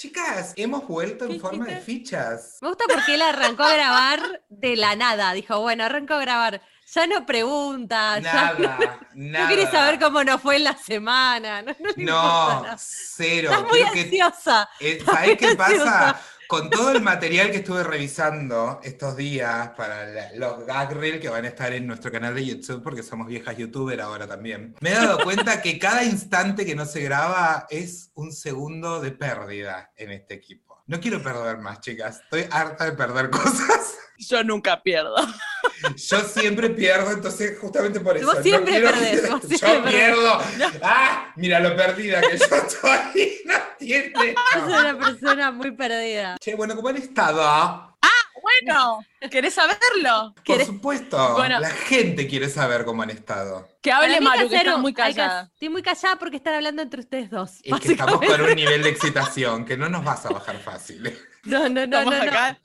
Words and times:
Chicas, 0.00 0.54
hemos 0.56 0.86
vuelto 0.88 1.26
en 1.26 1.38
forma 1.38 1.66
de 1.66 1.76
fichas. 1.76 2.56
Me 2.62 2.68
gusta 2.68 2.84
porque 2.90 3.16
él 3.16 3.20
arrancó 3.20 3.64
a 3.64 3.74
grabar 3.74 4.40
de 4.48 4.74
la 4.74 4.96
nada. 4.96 5.34
Dijo, 5.34 5.60
bueno, 5.60 5.84
arrancó 5.84 6.14
a 6.14 6.20
grabar. 6.20 6.62
Ya 6.94 7.06
no 7.06 7.26
pregunta. 7.26 8.18
Nada, 8.18 8.54
ya 8.58 8.58
no, 8.58 8.58
nada. 8.78 9.00
no 9.12 9.46
quiere 9.48 9.70
saber 9.70 10.00
cómo 10.00 10.24
nos 10.24 10.40
fue 10.40 10.56
en 10.56 10.64
la 10.64 10.74
semana. 10.74 11.62
No, 11.98 12.64
cero. 12.78 13.50
Estás 13.50 13.62
muy 13.68 13.72
Quiero 13.72 13.92
que- 13.92 14.00
ansiosa. 14.00 14.70
Eh, 14.80 15.02
¿Sabés 15.04 15.36
qué 15.36 15.46
ansiosa. 15.48 15.84
pasa? 15.84 16.20
Con 16.50 16.68
todo 16.68 16.90
el 16.90 17.00
material 17.00 17.52
que 17.52 17.58
estuve 17.58 17.84
revisando 17.84 18.80
estos 18.82 19.16
días 19.16 19.68
para 19.76 20.34
los 20.34 20.66
gag 20.66 20.92
reel 20.94 21.20
que 21.20 21.28
van 21.28 21.44
a 21.44 21.48
estar 21.48 21.72
en 21.72 21.86
nuestro 21.86 22.10
canal 22.10 22.34
de 22.34 22.44
YouTube, 22.44 22.82
porque 22.82 23.04
somos 23.04 23.28
viejas 23.28 23.56
youtuber 23.56 24.00
ahora 24.00 24.26
también, 24.26 24.74
me 24.80 24.90
he 24.90 24.94
dado 24.94 25.22
cuenta 25.22 25.62
que 25.62 25.78
cada 25.78 26.02
instante 26.02 26.66
que 26.66 26.74
no 26.74 26.86
se 26.86 27.02
graba 27.02 27.68
es 27.70 28.10
un 28.14 28.32
segundo 28.32 29.00
de 29.00 29.12
pérdida 29.12 29.92
en 29.94 30.10
este 30.10 30.34
equipo. 30.34 30.69
No 30.90 30.98
quiero 30.98 31.22
perder 31.22 31.58
más, 31.58 31.80
chicas. 31.80 32.20
Estoy 32.24 32.46
harta 32.50 32.84
de 32.84 32.92
perder 32.92 33.30
cosas. 33.30 33.96
Yo 34.18 34.42
nunca 34.42 34.82
pierdo. 34.82 35.14
Yo 35.96 36.20
siempre 36.22 36.68
pierdo, 36.70 37.12
entonces 37.12 37.56
justamente 37.60 38.00
por 38.00 38.16
eso. 38.16 38.26
Vos 38.26 38.34
no 38.38 38.42
siempre 38.42 38.72
quiero- 38.72 38.90
perdés, 38.90 39.30
vos 39.30 39.42
Yo 39.48 39.56
siempre 39.56 39.92
pierdo. 39.92 40.40
¡Ah! 40.82 41.32
Mira 41.36 41.60
lo 41.60 41.76
perdida 41.76 42.20
que 42.20 42.36
yo 42.36 42.44
estoy. 42.56 43.38
No 43.46 43.54
tiene. 43.78 44.30
Es 44.30 44.62
una 44.66 44.98
persona 44.98 45.50
muy 45.52 45.70
perdida. 45.70 46.36
Che, 46.40 46.54
bueno, 46.56 46.74
¿cómo 46.74 46.88
han 46.88 46.96
estado? 46.96 47.89
Bueno, 48.42 49.04
¿querés 49.30 49.54
saberlo? 49.54 50.34
Por 50.34 50.44
¿Querés- 50.44 50.66
supuesto, 50.66 51.34
Bueno. 51.34 51.60
la 51.60 51.70
gente 51.70 52.26
quiere 52.26 52.48
saber 52.48 52.84
cómo 52.84 53.02
han 53.02 53.10
estado. 53.10 53.68
Que 53.82 53.92
hable 53.92 54.20
Maru, 54.20 54.48
que 54.48 54.56
está 54.56 54.76
muy 54.76 54.92
que- 54.92 55.02
callada. 55.02 55.50
Estoy 55.52 55.68
muy 55.68 55.82
callada 55.82 56.16
porque 56.16 56.36
están 56.36 56.54
hablando 56.54 56.82
entre 56.82 57.00
ustedes 57.00 57.30
dos. 57.30 57.52
Es 57.62 57.80
que 57.80 57.92
estamos 57.92 58.20
con 58.20 58.40
un 58.40 58.54
nivel 58.54 58.82
de 58.82 58.88
excitación 58.90 59.64
que 59.64 59.76
no 59.76 59.88
nos 59.88 60.04
vas 60.04 60.24
a 60.26 60.30
bajar 60.30 60.58
fácil. 60.60 61.18
No, 61.44 61.68
no, 61.70 61.86
no, 61.86 62.04
no. 62.04 62.10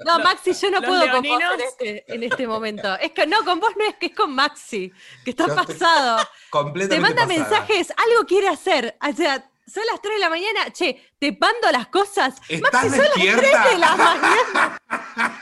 No, 0.06 0.20
Maxi, 0.20 0.54
yo 0.54 0.70
no 0.70 0.82
puedo 0.82 1.00
con 1.10 1.24
vos 1.24 1.40
leoninos. 1.40 1.54
en 1.54 1.62
este, 1.62 2.14
en 2.14 2.24
este 2.24 2.46
momento. 2.48 2.94
Es 2.99 3.12
que 3.14 3.26
no, 3.26 3.44
con 3.46 3.60
vos 3.62 3.71
no 3.77 3.86
es 3.88 3.96
que 3.96 4.08
es 4.08 4.16
con 4.16 4.34
Maxi, 4.36 4.92
que 5.24 5.30
está 5.32 5.48
Yo 5.48 5.55
pasado. 5.55 6.18
Te 6.18 6.27
Completamente 6.49 6.99
manda 7.02 7.26
pasada. 7.26 7.60
mensajes, 7.62 7.94
algo 7.98 8.26
quiere 8.27 8.49
hacer. 8.49 8.98
O 9.02 9.16
sea, 9.16 9.49
son 9.66 9.84
las 9.90 10.02
3 10.02 10.16
de 10.16 10.20
la 10.20 10.30
mañana, 10.30 10.71
che, 10.74 11.02
te 11.18 11.32
mando 11.40 11.71
las 11.71 11.88
cosas. 11.88 12.36
¿Estás 12.49 12.74
Maxi, 12.74 12.90
son 12.90 12.98
las 12.99 13.14
3 13.14 13.36
despierta? 13.36 13.70
de 13.70 13.77
la 13.77 13.96
mañana. 13.96 14.82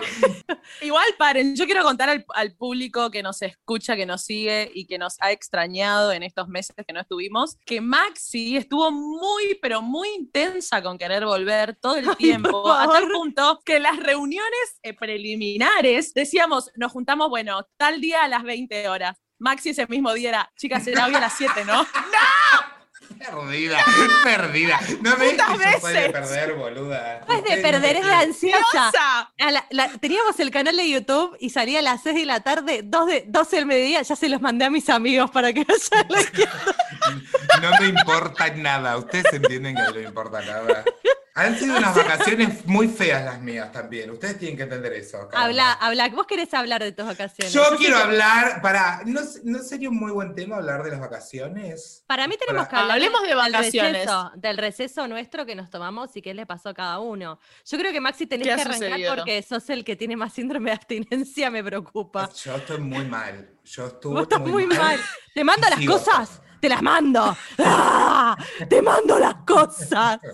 Igual, 0.80 1.06
paren, 1.18 1.56
yo 1.56 1.66
quiero 1.66 1.82
contar 1.82 2.08
al, 2.08 2.24
al 2.34 2.52
público 2.54 3.10
que 3.10 3.22
nos 3.22 3.42
escucha, 3.42 3.96
que 3.96 4.06
nos 4.06 4.22
sigue 4.22 4.70
y 4.74 4.86
que 4.86 4.98
nos 4.98 5.16
ha 5.20 5.32
extrañado 5.32 6.12
en 6.12 6.22
estos 6.22 6.48
meses 6.48 6.74
que 6.86 6.92
no 6.92 7.00
estuvimos, 7.00 7.56
que 7.64 7.80
Maxi 7.80 8.56
estuvo 8.56 8.90
muy, 8.90 9.58
pero 9.60 9.82
muy 9.82 10.08
intensa 10.16 10.82
con 10.82 10.98
querer 10.98 11.24
volver 11.24 11.76
todo 11.76 11.96
el 11.96 12.16
tiempo, 12.16 12.62
por 12.62 12.80
a 12.80 12.86
tal 12.88 13.08
punto 13.08 13.60
que 13.64 13.78
las 13.78 13.96
reuniones 13.98 14.78
eh, 14.82 14.92
preliminares 14.92 16.14
decíamos, 16.14 16.70
nos 16.76 16.92
juntamos, 16.92 17.28
bueno, 17.28 17.66
tal 17.76 18.00
día 18.00 18.24
a 18.24 18.28
las 18.28 18.42
20 18.42 18.88
horas. 18.88 19.16
Maxi 19.38 19.70
ese 19.70 19.86
mismo 19.86 20.12
día 20.14 20.30
era, 20.30 20.52
chicas, 20.56 20.84
será 20.84 21.06
hoy 21.06 21.14
a 21.14 21.20
las 21.20 21.36
7, 21.36 21.64
¿no? 21.64 21.86
Perdida, 23.18 23.78
perdida. 24.24 24.80
No 25.02 25.16
que 25.16 25.30
Putas 25.30 25.48
se 25.58 25.80
puede 25.80 25.94
veces. 25.94 26.12
perder, 26.12 26.52
boluda. 26.54 27.24
No 27.26 27.34
es 27.34 27.44
de 27.44 27.56
perder, 27.58 27.94
no 27.94 28.00
es 28.00 28.06
de 28.06 28.12
ansiosa. 28.12 28.88
A 29.38 29.50
la- 29.50 29.66
la- 29.70 29.88
teníamos 29.98 30.38
el 30.40 30.50
canal 30.50 30.76
de 30.76 30.88
YouTube 30.88 31.36
y 31.40 31.50
salía 31.50 31.78
a 31.78 31.82
las 31.82 32.02
6 32.02 32.14
de 32.16 32.24
la 32.26 32.40
tarde, 32.40 32.80
2 32.84 33.06
de, 33.06 33.24
12 33.26 33.56
del 33.56 33.66
mediodía, 33.66 34.02
ya 34.02 34.16
se 34.16 34.28
los 34.28 34.40
mandé 34.40 34.64
a 34.66 34.70
mis 34.70 34.88
amigos 34.90 35.30
para 35.30 35.52
que 35.52 35.64
vayan 35.64 36.06
leyendo. 36.08 36.74
No 37.62 37.70
me 37.80 37.86
importa 37.86 38.50
nada. 38.50 38.96
Ustedes 38.98 39.32
entienden 39.32 39.76
que 39.76 39.82
no 39.82 39.94
me 39.94 40.02
importa 40.02 40.40
nada. 40.42 40.84
Han 41.38 41.58
sido 41.58 41.76
unas 41.76 41.94
vacaciones 41.94 42.64
muy 42.66 42.88
feas 42.88 43.22
las 43.22 43.40
mías 43.42 43.70
también. 43.70 44.10
Ustedes 44.10 44.38
tienen 44.38 44.56
que 44.56 44.62
entender 44.62 44.92
eso. 44.94 45.28
Habla, 45.34 45.72
habla, 45.74 46.08
vos 46.08 46.26
querés 46.26 46.52
hablar 46.54 46.82
de 46.82 46.92
tus 46.92 47.04
vacaciones. 47.04 47.52
Yo 47.52 47.62
sé 47.64 47.76
quiero 47.76 47.96
que- 47.96 48.02
hablar, 48.04 48.62
para, 48.62 49.02
¿no, 49.04 49.20
¿no 49.44 49.58
sería 49.58 49.90
un 49.90 49.98
muy 49.98 50.12
buen 50.12 50.34
tema 50.34 50.56
hablar 50.56 50.82
de 50.82 50.90
las 50.92 51.00
vacaciones? 51.00 52.02
Para 52.06 52.26
mí 52.26 52.36
tenemos 52.38 52.66
Para- 52.66 52.70
que 52.70 52.76
hablar 52.76 52.96
Hablemos 52.96 53.20
de 53.22 53.28
del 53.28 53.36
vacaciones. 53.36 53.92
receso, 53.92 54.32
del 54.36 54.56
receso 54.56 55.08
nuestro 55.08 55.44
que 55.44 55.54
nos 55.54 55.68
tomamos 55.68 56.16
y 56.16 56.22
qué 56.22 56.32
le 56.32 56.46
pasó 56.46 56.70
a 56.70 56.74
cada 56.74 57.00
uno. 57.00 57.38
Yo 57.70 57.78
creo 57.78 57.92
que 57.92 58.00
Maxi 58.00 58.26
tenés 58.26 58.48
¿Qué 58.48 58.54
que 58.54 58.60
arrancar 58.62 58.88
sucedido? 58.88 59.14
porque 59.16 59.42
sos 59.42 59.68
el 59.70 59.84
que 59.84 59.94
tiene 59.94 60.16
más 60.16 60.32
síndrome 60.32 60.70
de 60.70 60.76
abstinencia, 60.76 61.50
me 61.50 61.62
preocupa. 61.62 62.30
Yo 62.44 62.56
estoy 62.56 62.78
muy 62.78 63.04
mal. 63.04 63.50
Yo 63.64 63.86
estuve 63.88 64.14
Vos 64.14 64.22
estás 64.22 64.40
muy 64.40 64.64
mal. 64.66 64.98
Te 65.34 65.44
mando 65.44 65.68
las 65.68 65.84
cosas. 65.84 66.40
Te 66.60 66.68
las 66.68 66.82
mando. 66.82 67.36
¡Ah! 67.58 68.36
Te 68.68 68.82
mando 68.82 69.18
las 69.18 69.36
cosas. 69.46 70.18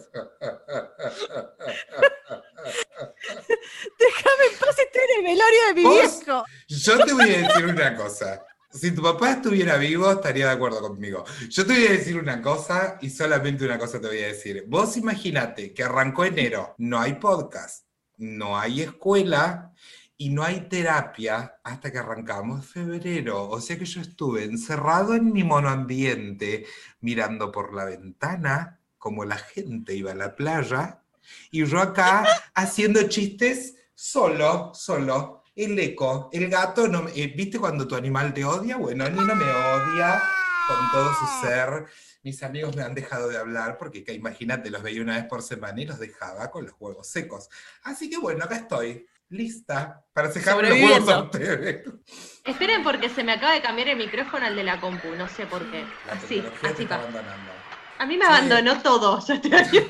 Déjame 3.99 4.45
en 4.51 4.59
paz, 4.59 4.79
estoy 4.79 5.03
en 5.03 5.19
el 5.19 5.25
velorio 5.25 5.67
de 5.69 5.75
mi 5.75 5.83
viejo. 5.83 6.45
Yo 6.69 7.05
te 7.05 7.13
voy 7.13 7.31
a 7.31 7.49
decir 7.49 7.67
una 7.67 7.97
cosa. 7.97 8.45
Si 8.71 8.93
tu 8.93 9.03
papá 9.03 9.33
estuviera 9.33 9.77
vivo, 9.77 10.11
estaría 10.11 10.47
de 10.47 10.53
acuerdo 10.53 10.81
conmigo. 10.81 11.25
Yo 11.51 11.67
te 11.67 11.75
voy 11.75 11.87
a 11.87 11.91
decir 11.91 12.17
una 12.19 12.41
cosa 12.41 12.97
y 13.03 13.11
solamente 13.11 13.67
una 13.67 13.79
cosa 13.79 14.01
te 14.01 14.07
voy 14.07 14.21
a 14.21 14.29
decir. 14.29 14.65
Vos 14.67 14.97
imaginate 14.97 15.75
que 15.75 15.83
arrancó 15.83 16.25
enero, 16.25 16.75
no 16.79 16.99
hay 16.99 17.15
podcast, 17.15 17.85
no 18.17 18.59
hay 18.59 18.81
escuela 18.83 19.72
y 20.17 20.31
no 20.31 20.43
hay 20.43 20.69
terapia 20.69 21.61
hasta 21.65 21.91
que 21.91 21.99
arrancamos 21.99 22.67
febrero. 22.67 23.49
O 23.49 23.61
sea 23.61 23.79
que 23.79 23.85
yo 23.85 24.01
estuve 24.01 24.45
encerrado 24.45 25.15
en 25.15 25.33
mi 25.33 25.45
monoambiente, 25.45 26.67
mirando 27.01 27.51
por 27.51 27.75
la 27.75 27.85
ventana 27.85 28.81
como 28.99 29.25
la 29.25 29.37
gente 29.37 29.95
iba 29.95 30.13
a 30.13 30.15
la 30.15 30.37
playa 30.37 31.03
y 31.51 31.65
yo 31.65 31.81
acá 31.81 32.25
haciendo 32.55 33.03
chistes 33.09 33.77
solo, 33.95 34.73
solo. 34.75 35.43
El 35.55 35.79
eco, 35.79 36.31
el 36.33 36.49
gato, 36.49 36.89
no, 36.89 37.07
eh, 37.15 37.35
¿viste 37.37 37.59
cuando 37.59 37.87
tu 37.87 37.95
animal 37.95 38.33
te 38.33 38.43
odia? 38.43 38.79
Bueno, 38.79 39.07
ni 39.11 39.19
no 39.19 39.35
me 39.35 39.45
odia 39.45 40.23
con 40.67 40.91
todo 40.91 41.13
su 41.13 41.47
ser. 41.47 41.85
Mis 42.23 42.43
amigos 42.43 42.75
me 42.75 42.83
han 42.83 42.95
dejado 42.95 43.29
de 43.29 43.37
hablar 43.37 43.77
porque 43.77 44.03
que, 44.03 44.15
imagínate, 44.15 44.71
los 44.71 44.83
veía 44.83 45.03
una 45.03 45.17
vez 45.17 45.27
por 45.27 45.43
semana 45.43 45.83
y 45.83 45.85
los 45.85 45.99
dejaba 45.99 46.51
con 46.51 46.65
los 46.65 46.75
huevos 46.79 47.07
secos. 47.07 47.51
Así 47.83 48.09
que 48.09 48.17
bueno, 48.17 48.45
acá 48.45 48.57
estoy, 48.57 49.07
lista 49.33 50.03
para 50.13 50.31
cejarme 50.31 50.69
los 50.69 50.79
huevos 50.79 51.09
a 51.09 51.23
ustedes. 51.23 51.85
Esperen 52.45 52.83
porque 52.83 53.09
se 53.09 53.25
me 53.25 53.33
acaba 53.33 53.53
de 53.53 53.63
cambiar 53.63 53.89
el 53.89 53.97
micrófono 53.97 54.47
al 54.47 54.55
de 54.57 54.65
la 54.65 54.81
compu, 54.81 55.09
no 55.17 55.29
sé 55.29 55.47
por 55.47 55.69
qué. 55.71 55.85
La 56.07 56.13
Así, 56.13 56.45
así 56.63 56.87
abandonando. 56.89 57.53
A 57.99 58.07
mí 58.07 58.17
me 58.17 58.25
Sí. 58.25 58.31
abandonó 58.31 58.81
todo. 58.83 59.25
Yo 59.27 59.35
estoy 59.35 59.55
aquí. 59.55 59.81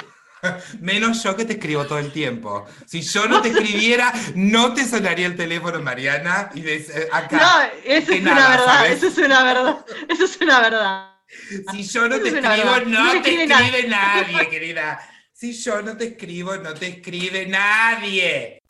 Menos 0.80 1.22
yo 1.22 1.36
que 1.36 1.44
te 1.44 1.52
escribo 1.54 1.86
todo 1.86 1.98
el 2.00 2.10
tiempo. 2.12 2.66
Si 2.86 3.00
yo 3.02 3.26
no 3.28 3.40
te 3.40 3.50
escribiera, 3.50 4.12
no 4.34 4.74
te 4.74 4.84
sonaría 4.84 5.26
el 5.26 5.36
teléfono, 5.36 5.80
Mariana, 5.80 6.50
y 6.54 6.62
de, 6.62 6.76
eh, 6.76 7.08
acá. 7.12 7.36
No, 7.36 7.80
eso 7.84 8.12
es 8.12 8.22
nada, 8.22 8.36
una 8.36 8.48
verdad, 8.48 8.66
¿sabes? 8.66 8.92
eso 8.92 9.06
es 9.06 9.18
una 9.18 9.44
verdad, 9.44 9.86
eso 10.08 10.24
es 10.24 10.40
una 10.40 10.60
verdad. 10.60 11.08
Si 11.70 11.84
yo 11.84 12.08
no 12.08 12.18
te 12.20 12.28
es 12.28 12.34
escribo, 12.34 12.80
no, 12.86 13.10
te 13.12 13.16
escribe 13.18 13.44
escribe 13.44 13.88
nadie, 13.88 14.48
querida. 14.50 15.00
Si 15.32 15.52
yo 15.52 15.80
no 15.80 15.96
te 15.96 16.08
escribo, 16.08 16.56
no 16.56 16.74
te 16.74 16.88
escribe 16.88 17.46
nadie. 17.46 18.62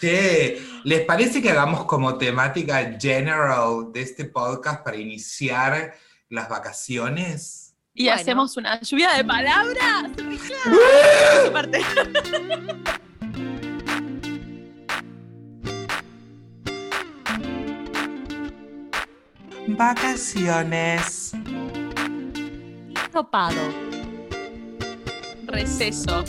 Che, 0.00 0.58
¿les 0.84 1.04
parece 1.04 1.42
que 1.42 1.50
hagamos 1.50 1.84
como 1.84 2.16
temática 2.16 2.96
general 2.98 3.92
de 3.92 4.00
este 4.00 4.24
podcast 4.24 4.82
para 4.82 4.96
iniciar 4.96 5.92
las 6.30 6.48
vacaciones? 6.48 7.74
Y 7.92 8.04
Bueno. 8.04 8.20
hacemos 8.20 8.56
una 8.56 8.80
lluvia 8.80 9.12
de 9.12 9.24
palabras. 9.24 10.10
Vacaciones. 20.00 21.32
Topado. 23.12 23.60
Receso. 25.46 26.24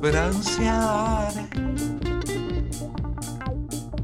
Bronceador. 0.00 1.32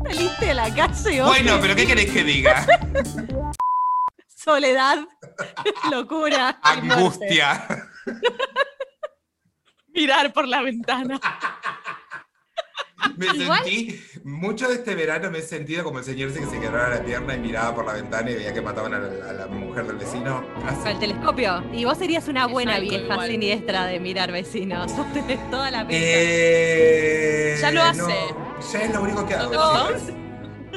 Saliste 0.08 0.46
de 0.46 0.54
la 0.54 0.74
calle. 0.74 1.22
Bueno, 1.22 1.58
pero 1.60 1.74
¿qué 1.74 1.86
querés 1.86 2.10
que 2.10 2.24
diga? 2.24 2.66
Soledad, 4.28 4.98
locura. 5.90 6.58
Angustia. 6.62 7.66
Mirar 9.92 10.32
por 10.32 10.46
la 10.46 10.62
ventana. 10.62 11.18
Me 13.16 13.26
Igual- 13.26 13.62
sentí, 13.64 14.00
mucho 14.24 14.68
de 14.68 14.74
este 14.74 14.94
verano 14.94 15.30
me 15.30 15.38
he 15.38 15.42
sentido 15.42 15.84
como 15.84 15.98
el 16.00 16.04
señor 16.04 16.30
ese 16.30 16.40
que 16.40 16.46
se 16.46 16.60
quebraba 16.60 16.88
la 16.96 17.02
pierna 17.02 17.34
y 17.34 17.38
miraba 17.38 17.74
por 17.74 17.86
la 17.86 17.92
ventana 17.94 18.30
y 18.30 18.34
veía 18.34 18.52
que 18.52 18.60
mataban 18.60 18.94
a 18.94 18.98
la, 18.98 19.30
a 19.30 19.32
la 19.32 19.46
mujer 19.46 19.86
del 19.86 19.96
vecino. 19.96 20.44
Con 20.54 20.68
Así. 20.68 20.88
el 20.88 20.98
telescopio. 20.98 21.64
Y 21.72 21.84
vos 21.84 21.96
serías 21.96 22.28
una 22.28 22.46
buena 22.46 22.74
algo 22.74 22.90
vieja 22.90 23.04
igual. 23.04 23.30
siniestra 23.30 23.86
de 23.86 24.00
mirar 24.00 24.32
vecinos. 24.32 24.94
Vos 24.96 25.10
tenés 25.12 25.50
toda 25.50 25.70
la 25.70 25.80
pinta. 25.86 25.96
Eh, 25.98 27.58
Ya 27.60 27.70
lo 27.70 27.82
hace. 27.82 28.00
no, 28.00 28.45
ya 28.72 28.82
es 28.82 28.92
lo 28.94 29.02
único 29.02 29.26
que 29.26 29.34
hago. 29.34 29.52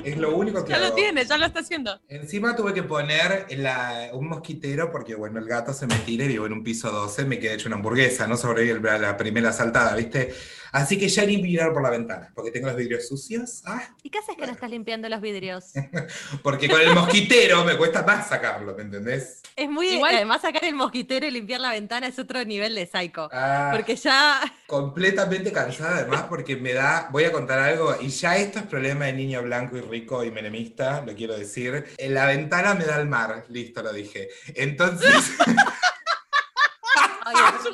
Es 0.04 0.18
lo 0.18 0.36
único 0.38 0.64
que 0.64 0.72
Ya 0.72 0.80
lo 0.80 0.94
tiene, 0.94 1.26
ya 1.26 1.38
lo 1.38 1.46
está 1.46 1.60
haciendo. 1.60 2.00
Encima 2.08 2.56
tuve 2.56 2.74
que 2.74 2.84
poner 2.84 3.48
la- 3.58 4.10
un 4.14 4.30
mosquitero 4.30 4.92
porque, 4.92 5.16
bueno, 5.16 5.40
el 5.40 5.46
gato 5.46 5.74
se 5.74 5.88
me 5.88 5.96
tira 6.00 6.24
y 6.24 6.30
vivo 6.30 6.46
en 6.46 6.54
un 6.54 6.64
piso 6.64 6.90
12, 6.92 7.26
me 7.26 7.38
quedé 7.40 7.56
hecho 7.56 7.68
una 7.68 7.76
hamburguesa, 7.76 8.26
no 8.28 8.38
sobreviví 8.38 8.88
a 8.88 8.98
la 8.98 9.18
primera 9.18 9.52
saltada, 9.52 9.96
¿viste? 9.96 10.34
Así 10.72 10.98
que 10.98 11.08
ya 11.10 11.26
ni 11.26 11.38
mirar 11.42 11.74
por 11.74 11.82
la 11.82 11.90
ventana, 11.90 12.32
porque 12.36 12.52
tengo 12.52 12.68
los 12.68 12.76
vidrios 12.76 13.08
sucios. 13.08 13.62
Ah, 13.66 13.82
¿Y 14.04 14.10
qué 14.10 14.20
haces 14.20 14.36
que 14.36 14.46
no 14.46 14.52
estás 14.52 14.70
limpiando 14.70 15.10
los 15.10 15.22
vidrios? 15.22 15.72
porque 16.44 16.70
con 16.70 16.80
el 16.82 16.94
mosquitero 16.94 17.64
me 17.66 17.76
cuesta 17.78 18.04
más 18.04 18.28
sacarlo, 18.30 18.76
¿me 18.76 18.84
entendés? 18.84 19.42
Es 19.56 19.70
muy. 19.70 19.90
Igual- 19.90 20.16
Además, 20.16 20.42
sacar 20.42 20.64
el 20.66 20.76
mosquitero 20.76 21.26
y 21.26 21.32
limpiar 21.32 21.60
la 21.62 21.72
ventana 21.72 22.08
es 22.08 22.18
otro 22.20 22.44
nivel 22.46 22.76
de 22.76 22.86
psycho. 22.86 23.30
Ah, 23.32 23.72
Porque 23.76 23.96
ya. 23.96 24.40
completamente 24.68 25.52
cansada 25.52 25.98
además 25.98 26.24
porque 26.30 26.56
me 26.56 26.74
da, 26.74 27.10
voy 27.12 27.24
a 27.24 27.32
contar 27.32 27.58
algo, 27.60 27.96
y 28.00 28.10
ya 28.10 28.38
esto 28.38 28.60
es 28.60 28.66
problema 28.66 29.06
de 29.06 29.14
niño 29.14 29.42
blanco 29.42 29.76
y 29.78 29.82
rico 29.82 30.24
y 30.24 30.30
menemista, 30.32 31.02
lo 31.06 31.16
quiero 31.16 31.36
decir. 31.38 31.86
En 31.98 32.14
la 32.14 32.26
ventana 32.28 32.76
me 32.76 32.86
da 32.86 33.00
el 33.02 33.08
mar, 33.08 33.46
listo, 33.50 33.82
lo 33.82 33.92
dije. 33.92 34.30
Entonces, 34.56 35.12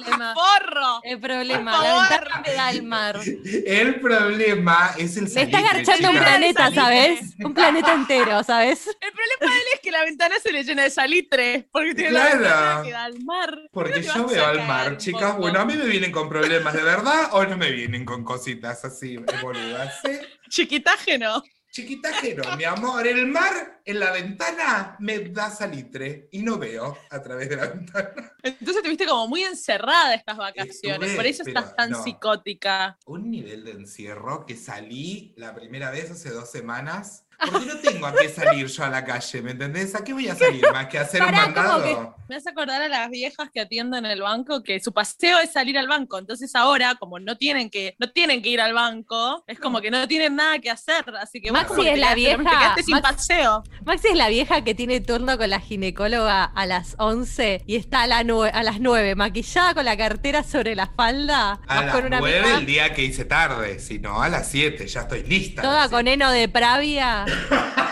problema. 0.02 0.34
¡Porro! 0.34 1.00
El 1.04 1.20
problema. 1.20 1.72
Por 1.76 1.84
La 1.84 1.90
favor. 1.90 2.10
ventana 2.10 2.44
me 2.46 2.54
da 2.54 2.70
el 2.72 2.84
mar. 2.84 3.20
el 3.66 4.00
problema 4.00 4.92
es 4.98 5.18
el 5.18 5.24
Me 5.24 5.28
está 5.28 5.40
salitre, 5.42 5.58
agarchando 5.60 6.10
un 6.12 6.18
planeta. 6.18 6.72
¿sabes? 6.72 7.20
Un 7.40 7.54
planeta 7.54 7.94
entero, 7.94 8.44
¿sabes? 8.44 8.88
El 8.88 9.12
problema 9.12 9.54
de 9.54 9.60
él 9.62 9.66
es 9.74 9.80
que 9.82 9.92
la 9.92 10.04
ventana 10.04 10.36
se 10.42 10.52
le 10.52 10.64
llena 10.64 10.84
de 10.84 10.90
salitre. 10.90 11.68
Porque 11.72 11.94
tiene 11.96 12.10
Claro. 12.12 12.40
la 12.42 12.50
ventana 12.50 12.84
que 12.84 12.92
da 12.92 13.04
al 13.06 13.20
mar. 13.24 13.60
Porque 13.72 14.02
yo 14.04 14.26
veo 14.28 14.46
al 14.46 14.66
mar, 14.68 14.98
chicas. 14.98 15.22
poco. 15.32 15.42
Bueno, 15.42 15.60
a 15.60 15.66
mí 15.66 15.74
me 15.76 15.86
vienen 15.86 16.12
con 16.12 16.28
problemas 16.30 16.74
de 16.74 16.84
verdad 16.84 17.30
o 17.32 17.44
no 17.46 17.58
me 17.58 17.72
vienen 17.72 18.06
con 18.06 18.24
cositas 18.24 18.84
así, 18.86 19.18
boludas. 19.42 19.94
¿sí? 20.04 20.12
Chiquitaje 20.50 21.18
no. 21.18 21.44
Chiquitajero, 21.76 22.56
mi 22.56 22.64
amor, 22.64 23.06
el 23.06 23.28
mar 23.28 23.82
en 23.84 24.00
la 24.00 24.14
ventana 24.14 24.96
me 25.00 25.20
da 25.20 25.50
salitre 25.50 26.30
y 26.32 26.42
no 26.42 26.58
veo 26.58 26.98
a 27.10 27.22
través 27.22 27.50
de 27.50 27.58
la 27.58 27.68
ventana. 27.68 28.34
Entonces 28.44 28.82
te 28.82 28.88
viste 28.88 29.06
como 29.06 29.28
muy 29.28 29.44
encerrada 29.44 30.14
estas 30.14 30.38
vacaciones. 30.38 31.02
Estuve, 31.02 31.16
por 31.18 31.26
eso 31.26 31.44
estás 31.46 31.76
tan 31.76 31.90
no. 31.90 32.02
psicótica. 32.02 32.98
Un 33.06 33.30
nivel 33.30 33.66
de 33.66 33.72
encierro 33.72 34.46
que 34.46 34.56
salí 34.56 35.34
la 35.36 35.54
primera 35.54 35.92
vez 35.92 36.12
hace 36.12 36.30
dos 36.30 36.50
semanas. 36.50 37.25
Porque 37.52 37.66
no 37.66 37.78
tengo 37.78 38.06
a 38.08 38.14
qué 38.16 38.30
salir 38.30 38.68
yo 38.68 38.84
a 38.84 38.90
la 38.90 39.04
calle, 39.06 39.42
¿me 39.42 39.52
entendés? 39.52 39.94
¿A 39.96 40.04
qué 40.04 40.14
voy 40.14 40.28
a 40.28 40.36
salir 40.36 40.64
más 40.72 40.88
que 40.88 40.98
a 40.98 41.02
hacer 41.02 41.22
un 41.22 41.28
Pará, 41.32 41.42
mandado? 41.46 42.16
Me 42.28 42.36
hace 42.38 42.50
acordar 42.50 42.82
a 42.82 42.88
las 42.88 43.10
viejas 43.10 43.50
que 43.54 43.62
atienden 43.62 44.06
el 44.06 44.22
banco 44.22 44.64
que 44.64 44.80
su 44.80 44.92
paseo 44.94 45.40
es 45.40 45.52
salir 45.52 45.78
al 45.78 45.88
banco. 45.88 46.18
Entonces 46.18 46.56
ahora, 46.56 46.96
como 46.96 47.20
no 47.20 47.38
tienen 47.38 47.70
que, 47.70 47.96
no 48.00 48.10
tienen 48.12 48.42
que 48.42 48.50
ir 48.50 48.62
al 48.62 48.74
banco, 48.74 49.44
es 49.48 49.60
como 49.60 49.80
que 49.82 49.92
no 49.92 50.08
tienen 50.08 50.36
nada 50.36 50.60
que 50.60 50.72
hacer. 50.72 51.04
Así 51.22 51.40
que 51.42 51.52
Maxi 51.52 51.76
bueno, 51.76 51.92
es 51.92 52.00
la 52.00 52.10
te 52.10 52.16
vieja- 52.16 52.76
sin 52.84 52.92
Max- 52.96 53.02
paseo. 53.16 53.64
Maxi 53.86 54.08
es 54.10 54.16
la 54.16 54.30
vieja 54.30 54.64
que 54.64 54.74
tiene 54.74 55.02
turno 55.02 55.38
con 55.38 55.50
la 55.50 55.60
ginecóloga 55.60 56.44
a 56.46 56.66
las 56.66 56.96
11 56.98 57.62
y 57.68 57.76
está 57.76 58.04
a, 58.04 58.08
la 58.08 58.24
nue- 58.24 58.50
a 58.54 58.64
las 58.64 58.80
9, 58.80 59.16
maquillada 59.16 59.74
con 59.76 59.86
la 59.86 59.96
cartera 59.98 60.44
sobre 60.44 60.76
la 60.76 60.88
falda. 60.88 61.60
A 61.68 61.84
las 61.84 61.94
con 61.96 62.06
una 62.06 62.20
nueve 62.20 62.40
amiga, 62.40 62.58
el 62.58 62.66
día 62.66 62.94
que 62.94 63.04
hice 63.04 63.26
tarde, 63.26 63.80
si 63.80 64.00
no, 64.00 64.22
a 64.22 64.30
las 64.30 64.50
7, 64.50 64.88
ya 64.88 65.02
estoy 65.02 65.24
lista. 65.24 65.62
toda 65.62 65.90
con 65.90 66.08
heno 66.08 66.32
de 66.32 66.50
pravia. 66.50 67.25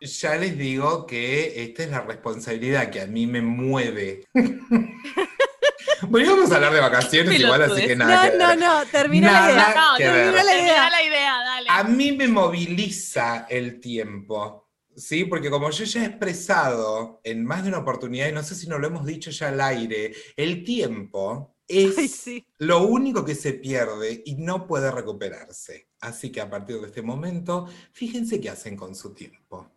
Ya 0.00 0.36
les 0.36 0.56
digo 0.56 1.06
que 1.06 1.62
esta 1.62 1.82
es 1.82 1.90
la 1.90 2.00
responsabilidad 2.00 2.90
que 2.90 3.02
a 3.02 3.06
mí 3.06 3.26
me 3.26 3.42
mueve. 3.42 4.24
bueno, 6.08 6.36
vamos 6.36 6.50
a 6.52 6.56
hablar 6.56 6.72
de 6.72 6.80
vacaciones 6.80 7.38
igual, 7.38 7.62
así 7.62 7.86
que 7.86 7.96
nada. 7.96 8.24
No, 8.24 8.30
que 8.30 8.38
no, 8.38 8.56
no, 8.56 8.86
termina 8.86 9.30
la 9.30 9.52
idea. 9.52 9.74
No, 9.74 9.96
que 9.98 10.04
termina 10.04 10.32
ver. 10.32 10.44
la 10.44 10.54
idea. 10.54 10.64
Termina 10.64 10.90
la 10.90 11.02
idea, 11.02 11.36
dale. 11.44 11.66
A 11.68 11.84
mí 11.84 12.12
me 12.12 12.28
moviliza 12.28 13.46
el 13.50 13.78
tiempo, 13.78 14.70
¿sí? 14.96 15.26
Porque 15.26 15.50
como 15.50 15.68
yo 15.70 15.84
ya 15.84 16.02
he 16.02 16.06
expresado 16.06 17.20
en 17.22 17.44
más 17.44 17.62
de 17.62 17.68
una 17.68 17.78
oportunidad, 17.78 18.28
y 18.28 18.32
no 18.32 18.42
sé 18.42 18.54
si 18.54 18.68
nos 18.68 18.80
lo 18.80 18.86
hemos 18.86 19.04
dicho 19.04 19.30
ya 19.30 19.48
al 19.48 19.60
aire, 19.60 20.14
el 20.34 20.64
tiempo 20.64 21.56
es 21.68 21.98
Ay, 21.98 22.08
sí. 22.08 22.46
lo 22.56 22.84
único 22.84 23.22
que 23.22 23.34
se 23.34 23.52
pierde 23.52 24.22
y 24.24 24.36
no 24.36 24.66
puede 24.66 24.90
recuperarse. 24.90 25.89
Así 26.00 26.32
que 26.32 26.40
a 26.40 26.48
partir 26.48 26.80
de 26.80 26.86
este 26.86 27.02
momento, 27.02 27.68
fíjense 27.92 28.40
qué 28.40 28.50
hacen 28.50 28.76
con 28.76 28.94
su 28.94 29.12
tiempo. 29.14 29.70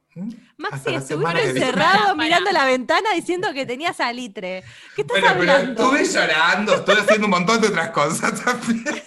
Maxi, 0.58 0.94
estuvieron 0.94 1.74
pará. 1.74 2.14
mirando 2.16 2.52
la 2.52 2.66
ventana 2.66 3.14
diciendo 3.16 3.52
que 3.54 3.66
tenía 3.66 3.94
salitre. 3.94 4.64
¿Qué 4.96 5.02
estás 5.02 5.20
Bueno, 5.20 5.36
pero 5.40 5.58
estuve 5.72 6.06
llorando, 6.06 6.76
estoy 6.76 6.96
haciendo 6.98 7.26
un 7.26 7.32
montón 7.32 7.60
de 7.62 7.68
otras 7.68 7.90
cosas 7.90 8.44
también. 8.44 8.84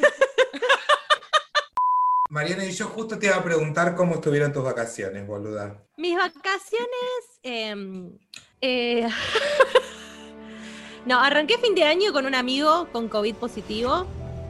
Mariana, 2.29 2.65
y 2.65 2.73
yo 2.73 2.89
justo 2.89 3.19
te 3.19 3.27
iba 3.27 3.37
a 3.37 3.45
preguntar 3.45 3.95
cómo 3.95 4.17
estuvieron 4.17 4.53
tus 4.53 4.65
vacaciones, 4.65 5.27
boluda. 5.27 5.87
Mis 5.97 6.17
vacaciones. 6.17 7.41
em, 7.43 8.19
eh, 8.61 9.09
no, 11.07 11.21
arranqué 11.21 11.57
fin 11.59 11.75
de 11.75 11.85
año 11.85 12.13
con 12.13 12.27
un 12.27 12.35
amigo 12.35 12.89
con 12.93 13.09
COVID 13.09 13.37
positivo. 13.37 14.07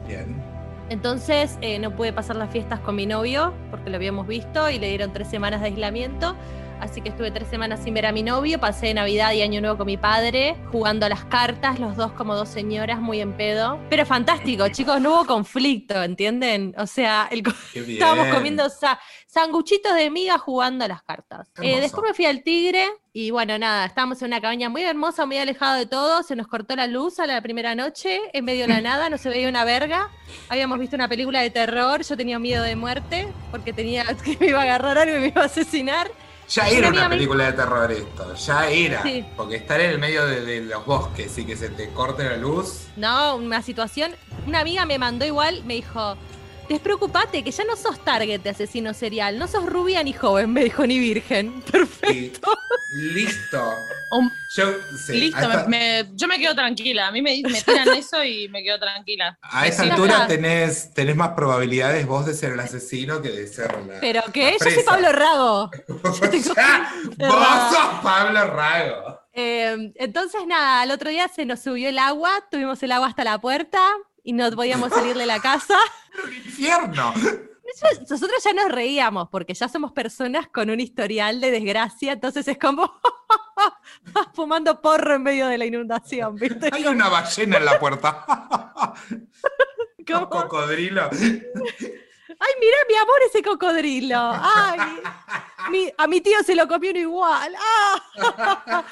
Bien. 0.07 0.46
Entonces 0.89 1.57
eh, 1.61 1.79
no 1.79 1.95
pude 1.95 2.13
pasar 2.13 2.35
las 2.37 2.49
fiestas 2.49 2.79
con 2.79 2.95
mi 2.95 3.05
novio 3.05 3.53
porque 3.69 3.89
lo 3.89 3.97
habíamos 3.97 4.27
visto 4.27 4.69
y 4.69 4.79
le 4.79 4.89
dieron 4.89 5.11
tres 5.11 5.27
semanas 5.27 5.61
de 5.61 5.67
aislamiento. 5.67 6.35
Así 6.79 7.01
que 7.01 7.09
estuve 7.09 7.31
tres 7.31 7.47
semanas 7.49 7.79
sin 7.83 7.93
ver 7.93 8.05
a 8.05 8.11
mi 8.11 8.23
novio. 8.23 8.59
Pasé 8.59 8.93
Navidad 8.93 9.31
y 9.33 9.41
Año 9.41 9.61
Nuevo 9.61 9.77
con 9.77 9.87
mi 9.87 9.97
padre, 9.97 10.55
jugando 10.71 11.05
a 11.05 11.09
las 11.09 11.25
cartas, 11.25 11.79
los 11.79 11.95
dos 11.95 12.11
como 12.13 12.35
dos 12.35 12.49
señoras, 12.49 12.99
muy 12.99 13.19
en 13.21 13.33
pedo. 13.33 13.79
Pero 13.89 14.05
fantástico, 14.05 14.67
chicos, 14.69 15.01
no 15.01 15.13
hubo 15.15 15.25
conflicto, 15.25 16.01
¿entienden? 16.03 16.73
O 16.77 16.85
sea, 16.87 17.27
el, 17.31 17.43
co-. 17.43 17.51
Estábamos 17.73 18.27
comiendo 18.33 18.69
sa- 18.69 18.99
sanguchitos 19.25 19.93
de 19.95 20.09
miga 20.09 20.37
jugando 20.37 20.85
a 20.85 20.87
las 20.87 21.01
cartas. 21.03 21.47
Eh, 21.61 21.79
después 21.81 22.03
me 22.07 22.13
fui 22.13 22.25
al 22.25 22.43
Tigre 22.43 22.87
y 23.13 23.31
bueno, 23.31 23.57
nada, 23.57 23.85
estábamos 23.85 24.21
en 24.21 24.27
una 24.27 24.39
cabaña 24.41 24.69
muy 24.69 24.83
hermosa, 24.83 25.25
muy 25.25 25.37
alejado 25.39 25.75
de 25.77 25.87
todo. 25.87 26.21
Se 26.23 26.35
nos 26.35 26.47
cortó 26.47 26.75
la 26.75 26.85
luz 26.87 27.19
a 27.19 27.25
la 27.25 27.41
primera 27.41 27.73
noche, 27.73 28.19
en 28.33 28.45
medio 28.45 28.67
de 28.67 28.73
la 28.73 28.81
nada, 28.81 29.09
no 29.09 29.17
se 29.17 29.29
veía 29.29 29.49
una 29.49 29.65
verga. 29.65 30.09
Habíamos 30.49 30.77
visto 30.79 30.95
una 30.95 31.07
película 31.07 31.41
de 31.41 31.49
terror, 31.49 32.03
yo 32.03 32.15
tenía 32.15 32.37
miedo 32.37 32.63
de 32.63 32.75
muerte 32.75 33.27
porque 33.49 33.73
tenía 33.73 34.05
que 34.23 34.37
me 34.39 34.47
iba 34.47 34.59
a 34.59 34.63
agarrar 34.63 34.97
algo 34.99 35.17
y 35.17 35.19
me 35.19 35.27
iba 35.27 35.41
a 35.41 35.45
asesinar. 35.45 36.09
Ya 36.49 36.69
era 36.69 36.89
una 36.89 37.09
película 37.09 37.45
de 37.47 37.53
terror 37.53 37.91
esto, 37.91 38.33
ya 38.35 38.69
era. 38.69 39.03
Sí. 39.03 39.25
Porque 39.35 39.57
estar 39.57 39.81
en 39.81 39.91
el 39.91 39.99
medio 39.99 40.25
de, 40.25 40.41
de 40.45 40.61
los 40.61 40.85
bosques 40.85 41.37
y 41.37 41.45
que 41.45 41.57
se 41.57 41.69
te 41.69 41.89
corte 41.89 42.23
la 42.23 42.37
luz. 42.37 42.87
No, 42.95 43.35
una 43.35 43.61
situación. 43.61 44.13
Una 44.45 44.61
amiga 44.61 44.85
me 44.85 44.97
mandó 44.97 45.25
igual, 45.25 45.63
me 45.65 45.73
dijo. 45.75 46.15
Despreocupate, 46.69 47.43
que 47.43 47.51
ya 47.51 47.63
no 47.63 47.75
sos 47.75 47.99
target 48.03 48.41
de 48.41 48.49
asesino 48.49 48.93
serial, 48.93 49.39
no 49.39 49.47
sos 49.47 49.65
rubia 49.65 50.03
ni 50.03 50.13
joven, 50.13 50.51
me 50.51 50.63
dijo 50.65 50.85
ni 50.85 50.99
virgen. 50.99 51.61
Perfecto. 51.71 52.51
Y 52.97 53.01
listo. 53.13 53.73
Un- 54.11 54.31
Yo, 54.55 54.65
sí, 55.05 55.13
listo, 55.19 55.39
esta, 55.39 55.65
me- 55.67 56.03
me- 56.03 56.09
yo 56.15 56.27
me 56.27 56.37
quedo 56.39 56.55
tranquila. 56.55 57.07
A 57.07 57.11
mí 57.11 57.21
me, 57.21 57.41
me 57.43 57.61
tiran 57.61 57.87
eso 57.97 58.23
y 58.23 58.47
me 58.49 58.63
quedo 58.63 58.79
tranquila. 58.79 59.37
a 59.41 59.67
esta 59.67 59.83
Sí, 59.83 59.89
altura 59.89 60.27
tenés, 60.27 60.93
tenés 60.93 61.15
más 61.15 61.29
probabilidades 61.29 62.05
vos 62.05 62.25
de 62.25 62.33
ser 62.33 62.53
el 62.53 62.59
asesino 62.59 63.21
que 63.21 63.29
de 63.29 63.47
ser 63.47 63.73
la. 63.85 63.99
Pero 63.99 64.21
la 64.25 64.31
que 64.31 64.51
yo 64.59 64.69
soy. 64.71 64.83
Pablo 64.85 65.11
Rago. 65.11 65.69
tengo 66.31 66.53
Ya, 66.55 66.91
vos 67.17 67.73
sos 67.73 67.99
Pablo 68.03 68.45
Rago. 68.47 69.19
Eh, 69.33 69.91
entonces, 69.95 70.41
nada, 70.47 70.81
al 70.81 70.91
otro 70.91 71.09
día 71.11 71.27
se 71.27 71.45
nos 71.45 71.59
subió 71.59 71.89
el 71.89 71.99
agua, 71.99 72.31
tuvimos 72.49 72.81
el 72.83 72.91
agua 72.91 73.07
hasta 73.07 73.23
la 73.23 73.37
puerta 73.39 73.79
y 74.27 74.33
no 74.33 74.51
podíamos 74.51 74.89
salir 74.91 75.15
de 75.17 75.25
la 75.25 75.39
casa. 75.39 75.77
Un 76.21 76.33
infierno. 76.33 77.13
Nosotros 78.09 78.43
ya 78.43 78.51
nos 78.53 78.69
reíamos 78.69 79.29
porque 79.29 79.53
ya 79.53 79.69
somos 79.69 79.93
personas 79.93 80.47
con 80.49 80.69
un 80.69 80.79
historial 80.81 81.39
de 81.39 81.49
desgracia, 81.51 82.11
entonces 82.13 82.45
es 82.47 82.57
como 82.57 82.99
fumando 84.33 84.81
porro 84.81 85.15
en 85.15 85.23
medio 85.23 85.47
de 85.47 85.57
la 85.57 85.65
inundación, 85.65 86.35
¿viste? 86.35 86.69
Hay 86.73 86.85
una 86.87 87.07
ballena 87.07 87.57
en 87.57 87.65
la 87.65 87.79
puerta. 87.79 88.25
Un 89.99 90.05
Como, 90.05 90.29
cocodrilo. 90.29 91.09
Ay, 91.11 92.53
mira 92.59 92.77
mi 92.89 92.95
amor 92.95 93.17
ese 93.29 93.41
cocodrilo. 93.41 94.17
Ay, 94.19 94.79
mi- 95.71 95.91
a 95.97 96.05
mi 96.07 96.19
tío 96.21 96.41
se 96.45 96.53
lo 96.55 96.67
comió 96.67 96.91
igual. 96.91 97.55
¡Ah! 97.57 98.83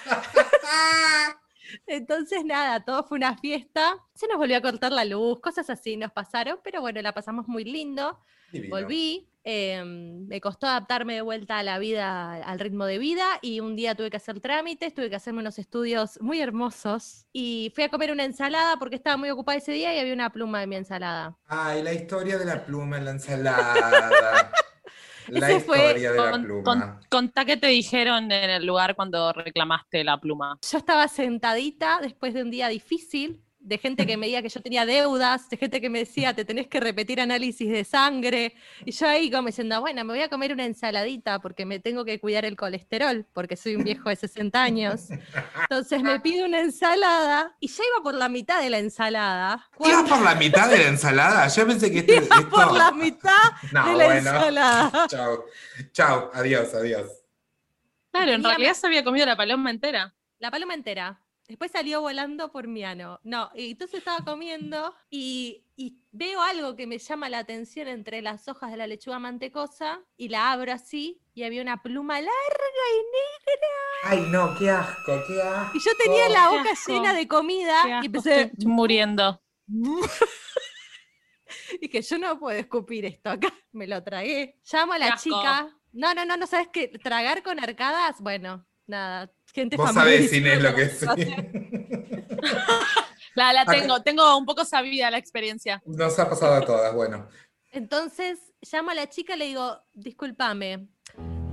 Entonces, 1.88 2.46
nada, 2.46 2.84
todo 2.84 3.04
fue 3.04 3.18
una 3.18 3.38
fiesta. 3.38 3.98
Se 4.14 4.28
nos 4.28 4.38
volvió 4.38 4.58
a 4.58 4.62
cortar 4.62 4.92
la 4.92 5.06
luz, 5.06 5.40
cosas 5.42 5.70
así 5.70 5.98
nos 5.98 6.12
pasaron, 6.12 6.60
pero 6.64 6.82
bueno, 6.82 7.02
la 7.02 7.14
pasamos 7.14 7.48
muy 7.48 7.64
lindo. 7.64 8.20
Divino. 8.52 8.76
Volví, 8.76 9.28
eh, 9.44 9.84
me 9.86 10.42
costó 10.42 10.68
adaptarme 10.68 11.16
de 11.16 11.22
vuelta 11.22 11.60
a 11.60 11.64
la 11.64 11.78
vida, 11.78 12.34
al 12.34 12.60
ritmo 12.60 12.86
de 12.86 12.98
vida, 12.98 13.26
y 13.42 13.60
un 13.60 13.76
día 13.76 13.96
tuve 13.96 14.10
que 14.10 14.18
hacer 14.18 14.40
trámites, 14.40 14.94
tuve 14.94 15.10
que 15.10 15.16
hacerme 15.16 15.42
unos 15.42 15.60
estudios 15.60 16.20
muy 16.22 16.42
hermosos, 16.42 17.26
y 17.32 17.72
fui 17.76 17.84
a 17.84 17.90
comer 17.90 18.12
una 18.12 18.24
ensalada 18.24 18.78
porque 18.78 18.96
estaba 18.96 19.18
muy 19.18 19.30
ocupada 19.30 19.58
ese 19.58 19.72
día 19.72 19.94
y 19.94 20.00
había 20.00 20.14
una 20.14 20.32
pluma 20.32 20.62
de 20.62 20.68
mi 20.68 20.76
ensalada. 20.76 21.38
Ay, 21.48 21.84
la 21.84 21.94
historia 21.94 22.38
de 22.38 22.46
la 22.46 22.66
pluma 22.66 22.98
en 22.98 23.06
la 23.06 23.12
ensalada. 23.12 24.52
La 25.30 25.50
Ese 25.50 25.60
fue 25.62 25.78
historia 25.78 26.12
de 26.12 26.18
la 26.18 26.32
Con- 26.32 26.44
pluma. 26.44 26.64
con- 26.64 27.00
contá 27.10 27.46
qué 27.46 27.58
te 27.58 27.68
dijeron 27.68 28.32
en 28.32 28.50
el 28.50 28.66
lugar 28.66 28.96
cuando 28.96 29.32
reclamaste 29.34 30.04
la 30.04 30.20
pluma. 30.20 30.58
Yo 30.70 30.78
estaba 30.78 31.08
sentadita 31.08 32.00
después 32.02 32.34
de 32.34 32.44
un 32.44 32.52
día 32.52 32.68
difícil, 32.68 33.42
de 33.66 33.78
gente 33.80 34.06
que 34.06 34.16
me 34.18 34.26
decía 34.28 34.42
que 34.42 34.50
yo 34.50 34.62
tenía 34.62 34.86
deudas, 34.86 35.50
de 35.50 35.58
gente 35.58 35.82
que 35.82 35.90
me 35.90 36.00
decía, 36.00 36.34
te 36.34 36.46
tenés 36.46 36.68
que 36.68 36.80
repetir 36.80 37.20
análisis 37.20 37.70
de 37.70 37.84
sangre. 37.84 38.56
Y 38.86 38.92
yo 38.92 39.08
ahí 39.08 39.32
como 39.32 39.48
diciendo, 39.48 39.82
bueno, 39.82 40.04
me 40.06 40.14
voy 40.14 40.22
a 40.22 40.30
comer 40.30 40.54
una 40.54 40.66
ensaladita 40.66 41.40
porque 41.40 41.66
me 41.66 41.80
tengo 41.80 42.06
que 42.06 42.20
cuidar 42.20 42.46
el 42.46 42.56
colesterol, 42.56 43.26
porque 43.34 43.56
soy 43.58 43.76
un 43.76 43.84
viejo 43.84 44.10
de 44.10 44.16
60 44.16 44.62
años. 44.64 45.08
Entonces 45.62 46.02
me 46.02 46.20
pido 46.20 46.46
una 46.46 46.60
ensalada 46.62 47.56
y 47.60 47.68
ya 47.68 47.84
iba 47.84 48.04
por 48.04 48.14
la 48.14 48.30
mitad 48.30 48.62
de 48.62 48.70
la 48.70 48.78
ensalada. 48.80 49.68
¿Ibas 49.80 50.08
por 50.10 50.22
la 50.22 50.36
mitad 50.36 50.70
de 50.70 50.78
la 50.78 50.88
ensalada? 50.88 51.48
Yo 51.48 51.66
pensé 51.68 51.92
que 51.92 52.00
esto... 52.00 52.14
Iba 52.26 52.36
esto- 52.38 52.50
por 52.50 52.72
la 52.78 52.92
mitad 52.92 53.32
No, 53.72 53.86
de 53.86 53.98
la 53.98 54.06
bueno. 54.06 54.18
ensalada. 54.30 55.08
Chao. 55.08 55.46
Chao. 55.92 56.32
Adiós, 56.34 56.74
adiós. 56.74 57.10
Claro, 58.12 58.32
en 58.32 58.44
realidad 58.44 58.74
se 58.76 58.88
había 58.88 59.04
comido 59.04 59.26
la 59.26 59.36
paloma 59.36 59.70
entera. 59.72 60.14
La 60.40 60.52
paloma 60.52 60.74
entera. 60.74 61.20
Después 61.48 61.72
salió 61.72 62.02
volando 62.02 62.52
por 62.52 62.68
mi 62.68 62.84
ano. 62.84 63.20
No, 63.24 63.52
y 63.54 63.72
entonces 63.72 64.00
estaba 64.00 64.26
comiendo 64.26 64.96
y, 65.10 65.64
y 65.76 66.00
veo 66.12 66.42
algo 66.42 66.76
que 66.76 66.88
me 66.88 66.98
llama 66.98 67.30
la 67.30 67.40
atención 67.40 67.88
entre 67.88 68.22
las 68.22 68.48
hojas 68.48 68.72
de 68.72 68.78
la 68.78 68.88
lechuga 68.88 69.20
mantecosa 69.20 70.02
y 70.18 70.30
la 70.30 70.52
abro 70.52 70.74
así 70.74 71.22
y 71.36 71.44
había 71.44 71.62
una 71.62 71.84
pluma 71.84 72.20
larga 72.20 72.32
y 72.94 72.98
negra. 73.16 73.68
Ay, 74.04 74.32
no, 74.32 74.58
qué 74.58 74.70
asco, 74.72 75.24
qué 75.28 75.42
asco. 75.42 75.78
Y 75.78 75.80
yo 75.82 75.92
tenía 76.04 76.30
la 76.30 76.50
boca 76.50 76.72
llena 76.88 77.14
de 77.14 77.28
comida 77.28 78.02
y 78.02 78.06
empecé. 78.06 78.42
estoy 78.42 78.66
muriendo. 78.66 79.42
Y 81.82 81.90
que 81.90 82.02
yo 82.02 82.18
no 82.18 82.40
puedo 82.40 82.58
escupir 82.58 83.06
esto 83.06 83.30
acá. 83.30 83.54
Me 83.72 83.88
lo 83.88 84.04
tragué. 84.04 84.60
Llamo 84.72 84.94
a 84.94 85.00
la 85.00 85.16
chica. 85.18 85.70
No, 85.92 86.14
no, 86.14 86.26
no, 86.26 86.38
no 86.38 86.48
sabes 86.48 86.70
qué. 86.72 86.88
Tragar 86.88 87.44
con 87.44 87.60
arcadas, 87.60 88.20
bueno, 88.22 88.66
nada. 88.88 89.32
Gente 89.56 89.78
Vos 89.78 89.94
sabés, 89.94 90.34
Inés, 90.34 90.62
lo 90.62 90.76
que 90.76 90.82
la 90.82 91.14
es. 91.18 91.30
La, 93.36 93.54
la 93.54 93.62
Acá- 93.62 93.72
tengo, 93.72 94.02
tengo 94.02 94.38
un 94.38 94.46
poco 94.46 94.66
sabida 94.66 95.10
la 95.10 95.18
experiencia. 95.18 95.82
Nos 95.86 96.20
ha 96.20 96.30
pasado 96.30 96.56
a 96.56 96.62
todas, 96.62 96.94
bueno. 96.94 97.28
Entonces 97.72 98.38
llamo 98.70 98.92
a 98.92 98.96
la 98.96 99.08
chica 99.10 99.36
y 99.36 99.40
le 99.40 99.46
digo, 99.46 99.80
discúlpame. 99.94 100.88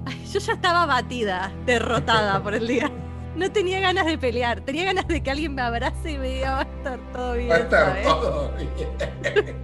Ay, 0.06 0.26
yo 0.32 0.40
ya 0.40 0.52
estaba 0.54 0.84
batida, 0.86 1.52
derrotada 1.64 2.42
por 2.42 2.54
el 2.54 2.66
día. 2.66 2.90
No 3.36 3.50
tenía 3.52 3.78
ganas 3.80 4.04
de 4.06 4.18
pelear, 4.18 4.64
tenía 4.64 4.84
ganas 4.84 5.06
de 5.06 5.22
que 5.22 5.30
alguien 5.30 5.54
me 5.54 5.62
abrace 5.62 6.10
y 6.12 6.18
me 6.18 6.28
diga, 6.34 6.52
va 6.54 6.60
a 6.60 6.62
estar 6.62 7.12
todo 7.12 7.34
bien. 7.34 7.50
Va 7.50 7.54
a 7.54 7.58
estar 7.60 7.86
¿sabes?". 7.86 8.04
todo 8.06 8.52
bien. 8.56 9.56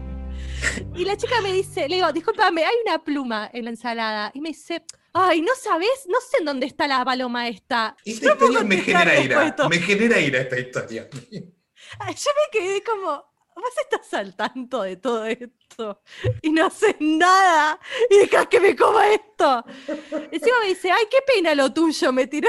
Y 0.94 1.04
la 1.04 1.16
chica 1.16 1.40
me 1.42 1.52
dice, 1.52 1.88
le 1.88 1.96
digo, 1.96 2.12
discúlpame, 2.12 2.64
hay 2.64 2.74
una 2.86 2.98
pluma 3.02 3.50
en 3.52 3.64
la 3.64 3.70
ensalada. 3.70 4.30
Y 4.32 4.40
me 4.40 4.48
dice, 4.50 4.84
ay, 5.12 5.42
¿no 5.42 5.54
sabes? 5.54 6.06
No 6.06 6.20
sé 6.20 6.38
en 6.38 6.44
dónde 6.44 6.66
está 6.66 6.86
la 6.86 7.04
paloma 7.04 7.48
esta. 7.48 7.96
Esta 8.04 8.26
No 8.26 8.32
historia 8.34 8.64
me 8.64 8.78
genera 8.78 9.20
ira. 9.20 9.56
Me 9.68 9.78
genera 9.78 10.20
ira 10.20 10.40
esta 10.40 10.58
historia. 10.58 11.08
Yo 11.30 12.30
me 12.36 12.50
quedé 12.52 12.82
como, 12.82 13.06
vos 13.54 13.72
estás 13.80 14.12
al 14.14 14.36
tanto 14.36 14.82
de 14.82 14.96
todo 14.96 15.26
esto 15.26 15.57
y 16.42 16.50
no 16.50 16.66
haces 16.66 16.96
nada 17.00 17.78
y 18.10 18.18
dejas 18.18 18.46
que 18.48 18.60
me 18.60 18.74
coma 18.74 19.12
esto. 19.12 19.64
Encima 20.30 20.60
me 20.60 20.68
dice, 20.68 20.90
ay, 20.90 21.04
qué 21.10 21.18
pena 21.26 21.54
lo 21.54 21.72
tuyo, 21.72 22.12
me 22.12 22.26
tiró 22.26 22.48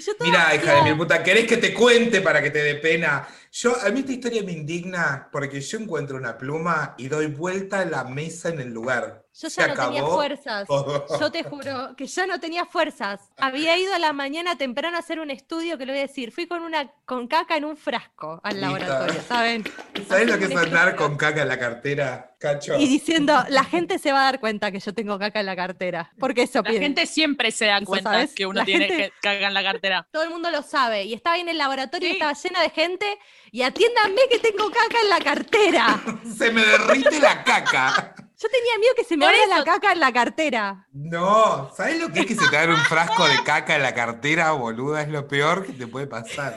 yo 0.00 0.16
toda 0.16 0.30
Mira, 0.30 0.54
hija 0.54 0.74
de 0.76 0.90
mi 0.90 0.94
puta, 0.96 1.22
¿querés 1.22 1.46
que 1.46 1.56
te 1.56 1.74
cuente 1.74 2.20
para 2.20 2.42
que 2.42 2.50
te 2.50 2.62
dé 2.62 2.76
pena? 2.76 3.26
Yo, 3.52 3.74
a 3.78 3.90
mí 3.90 4.00
esta 4.00 4.12
historia 4.12 4.42
me 4.42 4.52
indigna 4.52 5.28
porque 5.30 5.60
yo 5.60 5.78
encuentro 5.78 6.16
una 6.16 6.38
pluma 6.38 6.94
y 6.96 7.08
doy 7.08 7.26
vuelta 7.26 7.80
a 7.80 7.84
la 7.84 8.04
mesa 8.04 8.48
en 8.48 8.60
el 8.60 8.72
lugar. 8.72 9.26
Yo 9.34 9.48
ya 9.48 9.68
no 9.68 9.74
tenía 9.74 10.04
fuerzas. 10.04 10.66
todo. 10.66 11.06
Yo 11.18 11.30
te 11.30 11.42
juro 11.42 11.94
que 11.96 12.06
ya 12.06 12.26
no 12.26 12.38
tenía 12.38 12.66
fuerzas. 12.66 13.20
Había 13.38 13.78
ido 13.78 13.94
a 13.94 13.98
la 13.98 14.12
mañana 14.12 14.56
temprano 14.56 14.96
a 14.96 15.00
hacer 15.00 15.20
un 15.20 15.30
estudio 15.30 15.78
que 15.78 15.86
le 15.86 15.92
voy 15.92 16.00
a 16.00 16.06
decir. 16.06 16.32
Fui 16.32 16.46
con 16.46 16.62
una 16.62 16.90
con 17.04 17.28
caca 17.28 17.56
en 17.56 17.64
un 17.64 17.76
frasco 17.76 18.40
al 18.42 18.60
laboratorio, 18.60 19.20
¿saben? 19.26 19.64
¿Sabes 20.06 20.28
lo 20.28 20.38
que 20.38 20.46
es 20.46 20.56
andar 20.56 20.96
con 20.96 21.16
caca 21.16 21.42
en 21.42 21.48
la 21.48 21.58
cartera, 21.58 22.11
cacho? 22.38 22.74
Y 22.78 22.88
diciendo, 22.88 23.44
la 23.48 23.64
gente 23.64 23.98
se 23.98 24.12
va 24.12 24.20
a 24.22 24.24
dar 24.24 24.40
cuenta 24.40 24.70
que 24.72 24.80
yo 24.80 24.92
tengo 24.94 25.18
caca 25.18 25.40
en 25.40 25.46
la 25.46 25.56
cartera. 25.56 26.12
Porque 26.18 26.42
eso 26.42 26.62
La 26.62 26.70
gente 26.72 27.06
siempre 27.06 27.50
se 27.50 27.66
da 27.66 27.78
¿Eso 27.78 27.86
cuenta 27.86 28.10
sabes? 28.12 28.34
que 28.34 28.46
uno 28.46 28.60
La 28.60 28.64
tiene 28.64 28.86
gente- 28.88 29.10
que 29.10 29.12
cagar 29.20 29.42
en 29.44 29.54
la 29.54 29.62
cartera. 29.62 30.08
Todo 30.12 30.22
el 30.24 30.30
mundo 30.30 30.50
lo 30.50 30.62
sabe. 30.62 31.04
Y 31.04 31.14
estaba 31.14 31.34
ahí 31.36 31.42
en 31.42 31.48
el 31.48 31.58
laboratorio 31.58 32.08
y 32.08 32.12
estaba 32.12 32.32
llena 32.32 32.60
de 32.62 32.70
gente. 32.70 33.18
Y 33.50 33.62
atiéndanme 33.62 34.20
que 34.30 34.38
tengo 34.38 34.70
caca 34.70 34.96
en 35.02 35.08
la 35.08 35.20
cartera. 35.20 36.02
Se 36.36 36.50
me 36.50 36.64
derrite 36.64 37.20
la 37.20 37.44
caca. 37.44 38.14
Yo 38.16 38.48
tenía 38.48 38.78
miedo 38.80 38.94
que 38.96 39.04
se 39.04 39.16
me 39.16 39.24
abra 39.24 39.38
la 39.46 39.62
caca 39.62 39.92
en 39.92 40.00
la 40.00 40.12
cartera. 40.12 40.88
No, 40.92 41.70
¿sabes 41.76 42.00
lo 42.00 42.12
que 42.12 42.20
es 42.20 42.26
que 42.26 42.34
se 42.34 42.48
te 42.50 42.56
abre 42.56 42.74
un 42.74 42.80
frasco 42.80 43.24
de 43.28 43.40
caca 43.44 43.76
en 43.76 43.82
la 43.82 43.94
cartera, 43.94 44.50
boluda? 44.50 45.02
Es 45.02 45.08
lo 45.08 45.28
peor 45.28 45.64
que 45.64 45.72
te 45.74 45.86
puede 45.86 46.08
pasar. 46.08 46.54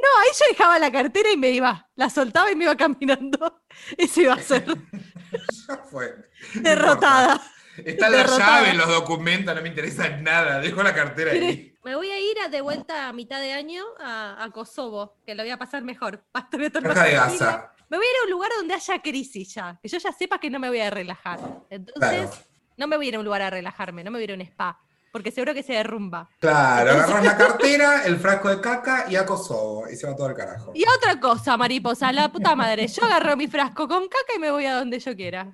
No, 0.00 0.06
ahí 0.22 0.28
yo 0.38 0.44
dejaba 0.48 0.78
la 0.78 0.92
cartera 0.92 1.28
y 1.32 1.36
me 1.36 1.50
iba. 1.50 1.88
La 1.96 2.08
soltaba 2.08 2.52
y 2.52 2.54
me 2.54 2.64
iba 2.64 2.76
caminando. 2.76 3.57
Eso 3.96 4.20
iba 4.20 4.34
a 4.34 4.40
ser 4.40 4.64
Ya 4.66 5.76
fue. 5.90 6.14
No 6.54 6.62
derrotada. 6.62 7.40
Está 7.84 8.08
la 8.10 8.18
Derrotada. 8.18 8.62
llave, 8.62 8.74
los 8.76 8.88
documentos, 8.88 9.54
no 9.54 9.62
me 9.62 9.68
interesa 9.68 10.08
nada. 10.16 10.58
Dejo 10.60 10.82
la 10.82 10.92
cartera 10.94 11.30
ahí. 11.32 11.74
Me 11.84 11.94
voy 11.94 12.10
a 12.10 12.18
ir 12.18 12.36
a- 12.40 12.48
de 12.48 12.60
vuelta 12.60 13.06
a 13.08 13.12
mitad 13.12 13.40
de 13.40 13.52
año 13.52 13.84
a, 14.00 14.42
a 14.42 14.50
Kosovo, 14.50 15.16
que 15.24 15.34
lo 15.36 15.44
voy 15.44 15.50
a 15.50 15.58
pasar 15.58 15.82
mejor. 15.84 16.24
Voy 16.52 16.64
a 16.66 16.70
Caja 16.72 17.04
de. 17.04 17.68
Me 17.88 17.96
voy 17.96 18.06
a 18.06 18.10
ir 18.10 18.16
a 18.20 18.24
un 18.24 18.30
lugar 18.30 18.50
donde 18.56 18.74
haya 18.74 19.00
crisis 19.00 19.54
ya, 19.54 19.78
que 19.80 19.88
yo 19.88 19.96
ya 19.98 20.10
sepa 20.12 20.38
que 20.40 20.50
no 20.50 20.58
me 20.58 20.68
voy 20.68 20.80
a 20.80 20.90
relajar. 20.90 21.38
Entonces, 21.70 22.28
Claro. 22.28 22.30
no 22.76 22.86
me 22.88 22.96
voy 22.96 23.06
a 23.06 23.08
ir 23.10 23.14
a 23.14 23.18
un 23.20 23.24
lugar 23.24 23.42
a 23.42 23.50
relajarme, 23.50 24.02
no 24.04 24.10
me 24.10 24.16
voy 24.18 24.22
a 24.22 24.24
ir 24.24 24.30
a 24.32 24.34
un 24.34 24.40
spa, 24.42 24.78
porque 25.12 25.30
seguro 25.30 25.54
que 25.54 25.62
se 25.62 25.74
derrumba. 25.74 26.28
Claro, 26.40 26.90
agarras 26.90 27.24
la 27.24 27.36
cartera, 27.38 28.04
el 28.04 28.18
frasco 28.18 28.48
de 28.48 28.60
caca 28.60 29.06
y 29.08 29.16
a 29.16 29.26
Kosovo. 29.26 29.88
Y 29.88 29.96
se 29.96 30.06
va 30.06 30.14
todo 30.14 30.26
al 30.26 30.34
carajo. 30.34 30.72
Y 30.74 30.84
otra 30.96 31.18
cosa, 31.20 31.56
mariposa, 31.56 32.12
la 32.12 32.30
puta 32.30 32.54
madre, 32.54 32.86
yo 32.86 33.04
agarro 33.04 33.36
mi 33.36 33.48
frasco 33.48 33.88
con 33.88 34.08
caca 34.08 34.34
y 34.36 34.38
me 34.38 34.50
voy 34.50 34.66
a 34.66 34.74
donde 34.74 34.98
yo 34.98 35.14
quiera. 35.16 35.52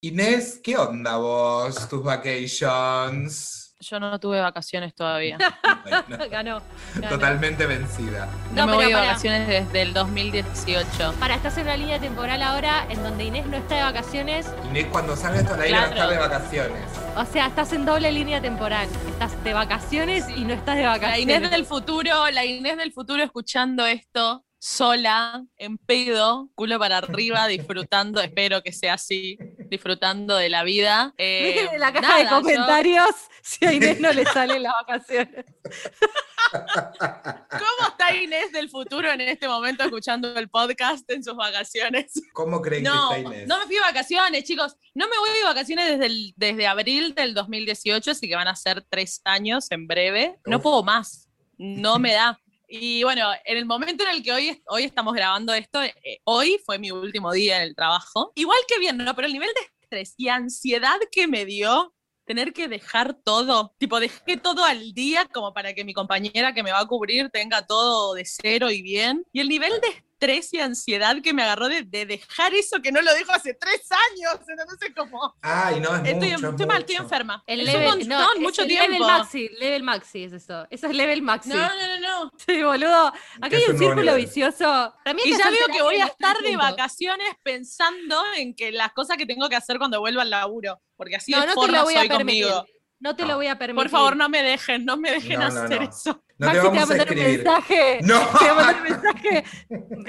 Inés, 0.00 0.60
¿qué 0.62 0.76
onda 0.76 1.16
vos? 1.16 1.88
Tus 1.88 2.04
vacations. 2.04 3.57
Yo 3.80 4.00
no 4.00 4.18
tuve 4.18 4.40
vacaciones 4.40 4.94
todavía. 4.94 5.38
Bueno, 5.84 6.04
Ganó. 6.30 6.60
ganó. 6.96 7.08
totalmente 7.08 7.64
vencida. 7.66 8.26
No, 8.52 8.66
No, 8.66 8.66
me 8.66 8.72
pero 8.72 8.76
voy 8.76 8.86
de 8.86 8.94
vacaciones 8.94 9.46
desde 9.48 9.82
el 9.82 9.94
2018. 9.94 11.14
Para, 11.18 11.34
estás 11.36 11.56
en 11.56 11.62
una 11.64 11.76
línea 11.76 11.98
temporal 12.00 12.42
ahora 12.42 12.86
en 12.90 13.02
donde 13.02 13.24
Inés 13.24 13.46
no 13.46 13.56
está 13.56 13.76
de 13.76 13.82
vacaciones, 13.82 14.46
Inés, 14.68 14.86
cuando 14.90 15.16
salga 15.16 15.40
esto 15.40 15.54
al 15.54 15.60
aire 15.62 15.76
va 15.78 15.84
a 15.84 15.90
Claro. 15.90 16.10
estar 16.10 16.10
de 16.10 16.28
vacaciones. 16.28 16.84
o 17.16 17.24
sea, 17.24 17.46
estás 17.46 17.72
en 17.72 17.86
doble 17.86 18.10
línea 18.12 18.40
temporal. 18.42 18.88
Estás 19.08 19.42
de 19.44 19.52
vacaciones 19.54 20.24
y 20.28 20.44
no 20.44 20.52
estás 20.54 20.76
de 20.76 20.82
La 20.82 20.88
vacaciones. 20.90 21.20
Inés 21.38 21.50
del 21.50 21.64
futuro, 21.64 22.28
la 22.30 22.44
Inés 22.44 22.76
del 22.76 22.92
futuro 22.92 23.22
escuchando 23.22 23.86
esto 23.86 24.44
sola, 24.60 25.44
en 25.56 25.78
pedo, 25.78 26.48
culo 26.56 26.80
para 26.80 26.98
arriba, 26.98 27.46
disfrutando, 27.46 28.20
espero 28.20 28.60
que 28.62 28.72
sea 28.72 28.94
así, 28.94 29.38
disfrutando 29.70 30.34
de 30.36 30.48
la 30.48 30.64
vida. 30.64 31.14
Eh, 31.16 31.68
la 31.78 31.92
caja 31.92 32.00
nada, 32.08 32.18
de 32.18 32.24
yo- 32.24 32.30
comentarios 32.30 33.08
si 33.58 33.64
a 33.64 33.72
Inés 33.72 34.00
no 34.00 34.12
le 34.12 34.24
salen 34.26 34.62
las 34.62 34.72
vacaciones. 34.74 35.44
¿Cómo 36.52 37.88
está 37.90 38.14
Inés 38.16 38.52
del 38.52 38.68
futuro 38.70 39.10
en 39.10 39.20
este 39.20 39.48
momento 39.48 39.84
escuchando 39.84 40.34
el 40.38 40.48
podcast 40.48 41.08
en 41.10 41.22
sus 41.22 41.34
vacaciones? 41.36 42.12
¿Cómo 42.32 42.60
creen 42.62 42.84
No, 42.84 43.10
que 43.10 43.16
está 43.18 43.28
Inés? 43.34 43.48
no 43.48 43.58
me 43.58 43.64
fui 43.66 43.74
de 43.74 43.80
vacaciones, 43.80 44.44
chicos. 44.44 44.76
No 44.94 45.08
me 45.08 45.18
voy 45.18 45.30
de 45.30 45.44
vacaciones 45.44 45.88
desde, 45.88 46.06
el- 46.06 46.34
desde 46.36 46.66
abril 46.66 47.14
del 47.14 47.34
2018, 47.34 48.10
así 48.10 48.28
que 48.28 48.34
van 48.36 48.48
a 48.48 48.56
ser 48.56 48.84
tres 48.88 49.20
años 49.24 49.66
en 49.70 49.86
breve. 49.86 50.38
No 50.46 50.56
Uf. 50.58 50.62
puedo 50.62 50.82
más, 50.82 51.28
no 51.58 51.98
me 51.98 52.12
da. 52.14 52.38
Y 52.70 53.02
bueno, 53.02 53.30
en 53.46 53.56
el 53.56 53.64
momento 53.64 54.04
en 54.04 54.10
el 54.10 54.22
que 54.22 54.30
hoy, 54.30 54.62
hoy 54.66 54.84
estamos 54.84 55.14
grabando 55.14 55.54
esto, 55.54 55.82
eh, 55.82 56.20
hoy 56.24 56.60
fue 56.66 56.78
mi 56.78 56.90
último 56.90 57.32
día 57.32 57.56
en 57.56 57.62
el 57.62 57.74
trabajo. 57.74 58.30
Igual 58.34 58.58
que 58.68 58.78
bien, 58.78 58.98
¿no? 58.98 59.14
Pero 59.16 59.26
el 59.26 59.32
nivel 59.32 59.48
de 59.54 59.60
estrés 59.80 60.12
y 60.18 60.28
ansiedad 60.28 60.98
que 61.10 61.26
me 61.26 61.46
dio 61.46 61.94
tener 62.28 62.52
que 62.52 62.68
dejar 62.68 63.14
todo, 63.14 63.74
tipo, 63.78 63.98
dejé 63.98 64.36
todo 64.36 64.62
al 64.64 64.92
día 64.92 65.24
como 65.32 65.54
para 65.54 65.72
que 65.72 65.82
mi 65.82 65.94
compañera 65.94 66.52
que 66.52 66.62
me 66.62 66.70
va 66.70 66.80
a 66.80 66.86
cubrir 66.86 67.30
tenga 67.30 67.66
todo 67.66 68.14
de 68.14 68.24
cero 68.26 68.70
y 68.70 68.82
bien. 68.82 69.24
Y 69.32 69.40
el 69.40 69.48
nivel 69.48 69.72
de 69.80 70.04
estrés 70.18 70.52
y 70.52 70.58
ansiedad 70.60 71.16
que 71.22 71.32
me 71.32 71.42
agarró 71.44 71.68
de, 71.68 71.82
de 71.82 72.04
dejar 72.04 72.52
eso 72.54 72.82
que 72.82 72.90
no 72.90 73.00
lo 73.00 73.14
dejo 73.14 73.30
hace 73.32 73.54
tres 73.54 73.86
años, 74.10 74.40
entonces 74.48 74.90
como... 74.96 75.34
Ay, 75.42 75.78
no, 75.80 75.94
es 75.94 76.02
Estoy, 76.08 76.30
mucho, 76.32 76.46
es 76.46 76.50
estoy 76.50 76.66
mal, 76.66 76.80
estoy 76.80 76.96
enferma. 76.96 77.44
El 77.46 77.60
es 77.60 77.66
level, 77.66 77.82
un 77.82 77.88
montón, 77.90 78.08
no, 78.08 78.32
es 78.34 78.40
mucho 78.40 78.62
el 78.62 78.68
tiempo. 78.68 78.90
Level 78.92 79.06
maxi, 79.06 79.48
level 79.60 79.82
maxi 79.84 80.24
es 80.24 80.32
eso. 80.32 80.66
Eso 80.70 80.86
es 80.88 80.96
level 80.96 81.22
maxi. 81.22 81.50
No, 81.50 81.56
no, 81.56 82.00
no, 82.00 82.24
no. 82.24 82.32
Sí, 82.46 82.62
boludo. 82.62 83.12
Aquí 83.40 83.56
hay 83.56 83.64
un 83.68 83.78
círculo 83.78 84.02
nivel. 84.02 84.16
vicioso. 84.24 84.94
Y 85.24 85.36
ya 85.38 85.50
veo 85.50 85.66
que 85.72 85.82
voy 85.82 85.96
a 86.00 86.06
estar 86.06 86.36
de 86.38 86.56
vacaciones 86.56 87.28
pensando 87.44 88.20
en 88.36 88.54
que 88.56 88.72
las 88.72 88.92
cosas 88.92 89.16
que 89.16 89.26
tengo 89.26 89.48
que 89.48 89.56
hacer 89.56 89.78
cuando 89.78 90.00
vuelva 90.00 90.22
al 90.22 90.30
laburo, 90.30 90.80
porque 90.96 91.16
así 91.16 91.30
No, 91.30 91.40
de 91.42 91.46
no 91.46 91.52
te 91.52 91.60
forma 91.60 91.78
lo 91.78 91.84
voy 91.84 91.94
a 91.94 92.00
permitir. 92.08 92.44
conmigo. 92.46 92.66
No 93.00 93.14
te 93.14 93.22
No. 93.22 93.28
lo 93.28 93.36
voy 93.36 93.46
a 93.46 93.56
permitir. 93.56 93.84
Por 93.84 93.90
favor, 93.90 94.16
no 94.16 94.28
me 94.28 94.42
dejen, 94.42 94.84
no 94.84 94.96
me 94.96 95.12
dejen 95.12 95.38
No, 95.38 95.48
no, 95.48 95.60
hacer 95.62 95.80
no. 95.82 95.88
eso. 95.88 96.24
No 96.38 96.50
te 96.50 96.60
Maxi 96.60 96.60
te 96.60 96.60
va 96.60 96.60
a 96.60 96.70
vamos 96.70 96.82
a 96.82 96.86
mandar 96.86 97.08
un 97.10 97.18
mensaje. 97.24 97.98
No. 98.02 98.38
Te 98.38 98.44
va 98.44 98.50
a 98.50 98.54
mandar 98.54 98.76
un 98.76 98.82
mensaje. 98.82 99.44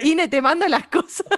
Ine, 0.03 0.27
te 0.27 0.41
mando 0.41 0.67
las 0.67 0.87
cosas. 0.87 1.25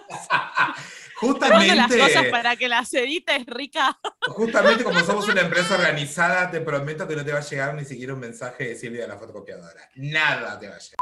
Te 1.21 1.27
mando 1.27 1.75
las 1.75 1.85
Justamente, 1.85 1.99
cosas 1.99 2.25
para 2.31 2.55
que 2.55 2.67
las 2.67 2.91
edites, 2.95 3.45
rica. 3.45 3.95
justamente 4.29 4.83
como 4.83 4.99
somos 5.01 5.27
una 5.27 5.41
empresa 5.41 5.75
organizada, 5.75 6.49
te 6.49 6.61
prometo 6.61 7.07
que 7.07 7.15
no 7.15 7.23
te 7.23 7.31
va 7.31 7.37
a 7.37 7.43
llegar 7.43 7.75
ni 7.75 7.85
siquiera 7.85 8.15
un 8.15 8.21
mensaje 8.21 8.69
de 8.69 8.75
Silvia 8.75 9.03
de 9.03 9.07
la 9.09 9.17
fotocopiadora. 9.19 9.87
Nada 9.97 10.57
te 10.59 10.67
va 10.67 10.77
a 10.77 10.79
llegar. 10.79 10.97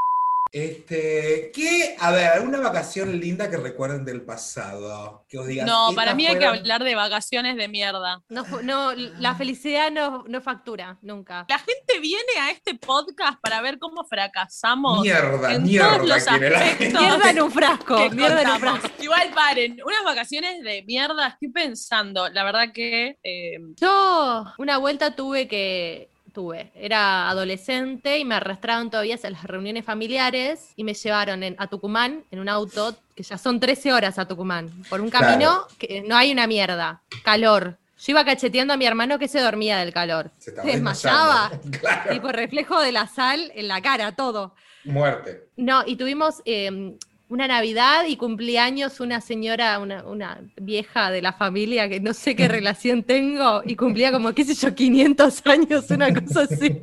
Este, 0.52 1.52
¿qué? 1.54 1.94
A 2.00 2.10
ver, 2.10 2.26
¿alguna 2.26 2.58
vacación 2.58 3.20
linda 3.20 3.48
que 3.48 3.56
recuerden 3.56 4.04
del 4.04 4.22
pasado? 4.22 5.24
Que 5.28 5.38
os 5.38 5.46
digan. 5.46 5.64
No, 5.66 5.90
para 5.94 6.06
"Estas 6.10 6.16
mí 6.16 6.26
hay 6.26 6.34
que 6.34 6.40
fueron-". 6.40 6.58
hablar 6.58 6.82
de 6.82 6.94
vacaciones 6.96 7.56
de 7.56 7.68
mierda. 7.68 8.20
No, 8.28 8.44
no, 8.62 8.92
la 8.94 9.36
felicidad 9.36 9.92
no, 9.92 10.24
no 10.26 10.40
factura, 10.40 10.98
nunca. 11.02 11.46
La 11.48 11.58
gente 11.58 12.00
viene 12.00 12.32
a 12.40 12.50
este 12.50 12.74
podcast 12.74 13.38
para 13.40 13.60
ver 13.60 13.78
cómo 13.78 14.04
fracasamos. 14.04 15.02
Mierda, 15.02 15.54
en 15.54 15.62
mierda. 15.62 15.96
todos 15.98 16.08
los 16.08 16.26
aspectos. 16.28 17.00
Mierda 17.00 17.30
en 17.30 17.40
un 17.42 17.50
frasco, 17.52 18.10
mierda 18.10 18.42
en 18.42 18.50
un 18.50 18.58
frasco. 18.60 18.88
Igual 18.98 19.30
paren, 19.32 19.80
unas 19.84 20.04
vacaciones 20.04 20.62
de 20.64 20.82
mierda, 20.82 21.28
estoy 21.28 21.48
pensando, 21.52 22.28
la 22.28 22.42
verdad 22.42 22.72
que 22.74 23.18
eh, 23.22 23.58
Yo 23.76 24.44
una 24.58 24.78
vuelta 24.78 25.14
tuve 25.14 25.46
que. 25.46 26.09
Tuve, 26.32 26.70
era 26.74 27.28
adolescente 27.28 28.18
y 28.18 28.24
me 28.24 28.34
arrastraron 28.36 28.90
todavía 28.90 29.18
a 29.22 29.30
las 29.30 29.44
reuniones 29.44 29.84
familiares 29.84 30.72
y 30.76 30.84
me 30.84 30.94
llevaron 30.94 31.42
en- 31.42 31.56
a 31.58 31.66
Tucumán 31.66 32.24
en 32.30 32.38
un 32.38 32.48
auto, 32.48 32.96
que 33.14 33.22
ya 33.22 33.36
son 33.38 33.58
13 33.60 33.92
horas 33.92 34.18
a 34.18 34.26
Tucumán, 34.26 34.70
por 34.88 35.00
un 35.00 35.10
Claro. 35.10 35.26
camino 35.26 35.66
que 35.78 36.02
no 36.02 36.16
hay 36.16 36.32
una 36.32 36.46
mierda, 36.46 37.02
calor. 37.24 37.76
Yo 37.98 38.12
iba 38.12 38.24
cacheteando 38.24 38.72
a 38.72 38.76
mi 38.78 38.86
hermano 38.86 39.18
que 39.18 39.28
se 39.28 39.40
dormía 39.40 39.78
del 39.78 39.92
calor. 39.92 40.30
Se 40.38 40.50
estaba 40.50 40.66
desmayaba. 40.68 41.50
Claro. 41.80 42.12
Tipo 42.12 42.28
reflejo 42.32 42.80
de 42.80 42.92
la 42.92 43.06
sal 43.06 43.52
en 43.54 43.68
la 43.68 43.82
cara, 43.82 44.12
todo. 44.16 44.54
Muerte. 44.84 45.48
No, 45.56 45.82
y 45.86 45.96
tuvimos 45.96 46.40
eh, 46.46 46.96
una 47.30 47.46
Navidad 47.46 48.06
y 48.06 48.16
cumpleaños 48.16 48.98
una 48.98 49.20
señora, 49.20 49.78
una, 49.78 50.04
una 50.04 50.42
vieja 50.60 51.12
de 51.12 51.22
la 51.22 51.32
familia 51.32 51.88
que 51.88 52.00
no 52.00 52.12
sé 52.12 52.34
qué 52.34 52.48
relación 52.48 53.04
tengo 53.04 53.62
y 53.64 53.76
cumplía 53.76 54.12
como, 54.12 54.34
qué 54.34 54.44
sé 54.44 54.54
yo, 54.54 54.74
500 54.74 55.46
años, 55.46 55.90
una 55.90 56.12
cosa 56.12 56.42
así. 56.42 56.82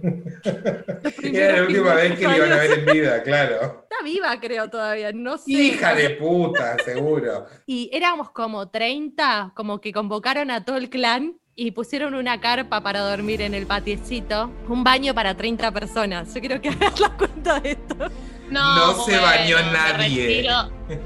Era 1.22 1.58
la 1.58 1.64
última 1.64 1.94
vez 1.96 2.18
500 2.18 2.18
que 2.18 2.28
le 2.28 2.38
iban 2.38 2.52
a 2.52 2.56
ver 2.56 2.80
en 2.80 2.86
vida, 2.86 3.24
claro. 3.24 3.84
Está 3.84 4.04
viva, 4.06 4.40
creo, 4.40 4.70
todavía, 4.70 5.12
no 5.12 5.38
sé. 5.38 5.52
Hija 5.52 5.94
de 5.94 6.12
puta, 6.12 6.78
seguro. 6.84 7.46
Y 7.66 7.90
éramos 7.92 8.32
como 8.32 8.70
30, 8.70 9.52
como 9.54 9.82
que 9.82 9.92
convocaron 9.92 10.50
a 10.50 10.64
todo 10.64 10.78
el 10.78 10.90
clan 10.90 11.38
y 11.56 11.72
pusieron 11.72 12.14
una 12.14 12.40
carpa 12.40 12.82
para 12.82 13.02
dormir 13.02 13.42
en 13.42 13.54
el 13.54 13.66
patiecito, 13.66 14.50
un 14.70 14.86
baño 14.86 15.14
para 15.14 15.36
30 15.36 15.72
personas. 15.74 16.34
Yo 16.34 16.40
quiero 16.40 16.62
que 16.62 16.70
hagas 16.70 17.00
la 17.02 17.10
cuenta 17.18 17.60
de 17.60 17.72
esto. 17.72 18.10
No, 18.50 18.94
No 18.94 19.04
se 19.04 19.18
bañó 19.18 19.58
nadie. 19.72 20.48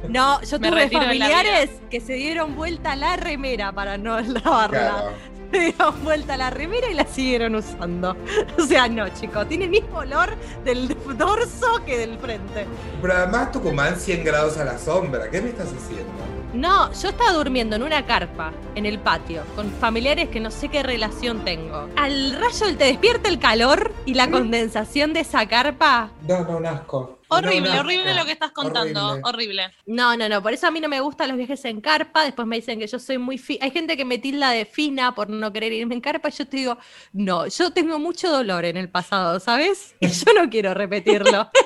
No, 0.10 0.40
yo 0.44 0.60
Me 0.60 0.70
tuve 0.70 0.90
familiares 0.92 1.72
que 1.90 2.00
se 2.00 2.14
dieron 2.14 2.56
vuelta 2.56 2.96
la 2.96 3.16
remera 3.16 3.72
para 3.72 3.98
no 3.98 4.20
lavarla. 4.22 4.70
Claro. 4.70 5.12
Se 5.52 5.60
dieron 5.60 6.04
vuelta 6.04 6.38
la 6.38 6.52
remera 6.52 6.88
y 6.90 6.94
la 6.94 7.06
siguieron 7.06 7.56
usando. 7.56 8.16
O 8.60 8.66
sea, 8.66 8.88
no, 8.88 9.10
chicos, 9.10 9.50
tiene 9.50 9.66
el 9.66 9.72
mismo 9.72 9.98
olor 9.98 10.36
del 10.64 10.96
dorso 11.18 11.84
que 11.86 11.98
del 11.98 12.18
frente. 12.20 12.68
Pero 13.02 13.14
además 13.14 13.52
Tucumán 13.52 13.96
100 14.00 14.24
grados 14.24 14.58
a 14.58 14.66
la 14.66 14.78
sombra. 14.78 15.30
¿Qué 15.32 15.42
me 15.42 15.50
estás 15.50 15.68
haciendo? 15.74 16.12
No, 16.54 16.92
yo 16.94 17.10
estaba 17.10 17.32
durmiendo 17.32 17.78
en 17.78 17.84
una 17.84 18.06
carpa, 18.06 18.52
en 18.76 18.86
el 18.86 19.00
patio, 19.00 19.42
con 19.56 19.72
familiares 19.72 20.28
que 20.30 20.42
no 20.42 20.52
sé 20.52 20.68
qué 20.70 20.84
relación 20.84 21.46
tengo. 21.46 21.88
Al 21.96 22.34
rayo 22.34 22.78
te 22.78 22.86
despierta 22.86 23.30
el 23.30 23.40
calor 23.40 23.94
y 24.06 24.14
la 24.16 24.30
condensación 24.30 25.14
de 25.14 25.22
esa 25.22 25.48
carpa. 25.48 26.12
No, 26.28 26.44
no, 26.44 26.58
un 26.58 26.66
asco. 26.66 27.21
Horrible, 27.34 27.70
No, 27.74 27.80
horrible 27.80 28.14
lo 28.14 28.26
que 28.26 28.32
estás 28.34 28.52
contando, 28.52 29.08
Horrible. 29.24 29.30
horrible. 29.30 29.74
No, 29.86 30.18
no, 30.18 30.28
no, 30.28 30.42
por 30.44 30.54
eso 30.54 30.68
a 30.68 30.72
mí 30.72 30.80
no 30.82 30.90
me 30.90 31.00
gustan 31.00 31.30
los 31.30 31.38
viajes 31.38 31.64
en 31.66 31.80
carpa. 31.82 32.24
Después 32.26 32.48
me 32.48 32.58
dicen 32.58 32.78
que 32.80 32.88
yo 32.88 33.00
soy 33.00 33.18
muy 33.18 33.38
fina. 33.38 33.66
Hay 33.66 33.72
gente 33.72 33.96
que 33.96 34.06
me 34.06 34.18
tilda 34.18 34.52
de 34.52 34.66
fina 34.66 35.16
por 35.16 35.30
no 35.30 35.52
querer 35.54 35.72
irme 35.74 35.96
en 35.96 36.02
carpa. 36.02 36.30
Y 36.30 36.32
yo 36.34 36.48
te 36.48 36.58
digo, 36.58 36.78
no, 37.14 37.48
yo 37.48 37.72
tengo 37.72 38.00
mucho 38.00 38.30
dolor 38.30 38.66
en 38.66 38.78
el 38.78 38.90
pasado, 38.90 39.40
¿sabes? 39.40 39.96
Yo 40.02 40.34
no 40.34 40.50
quiero 40.50 40.74
repetirlo. 40.74 41.50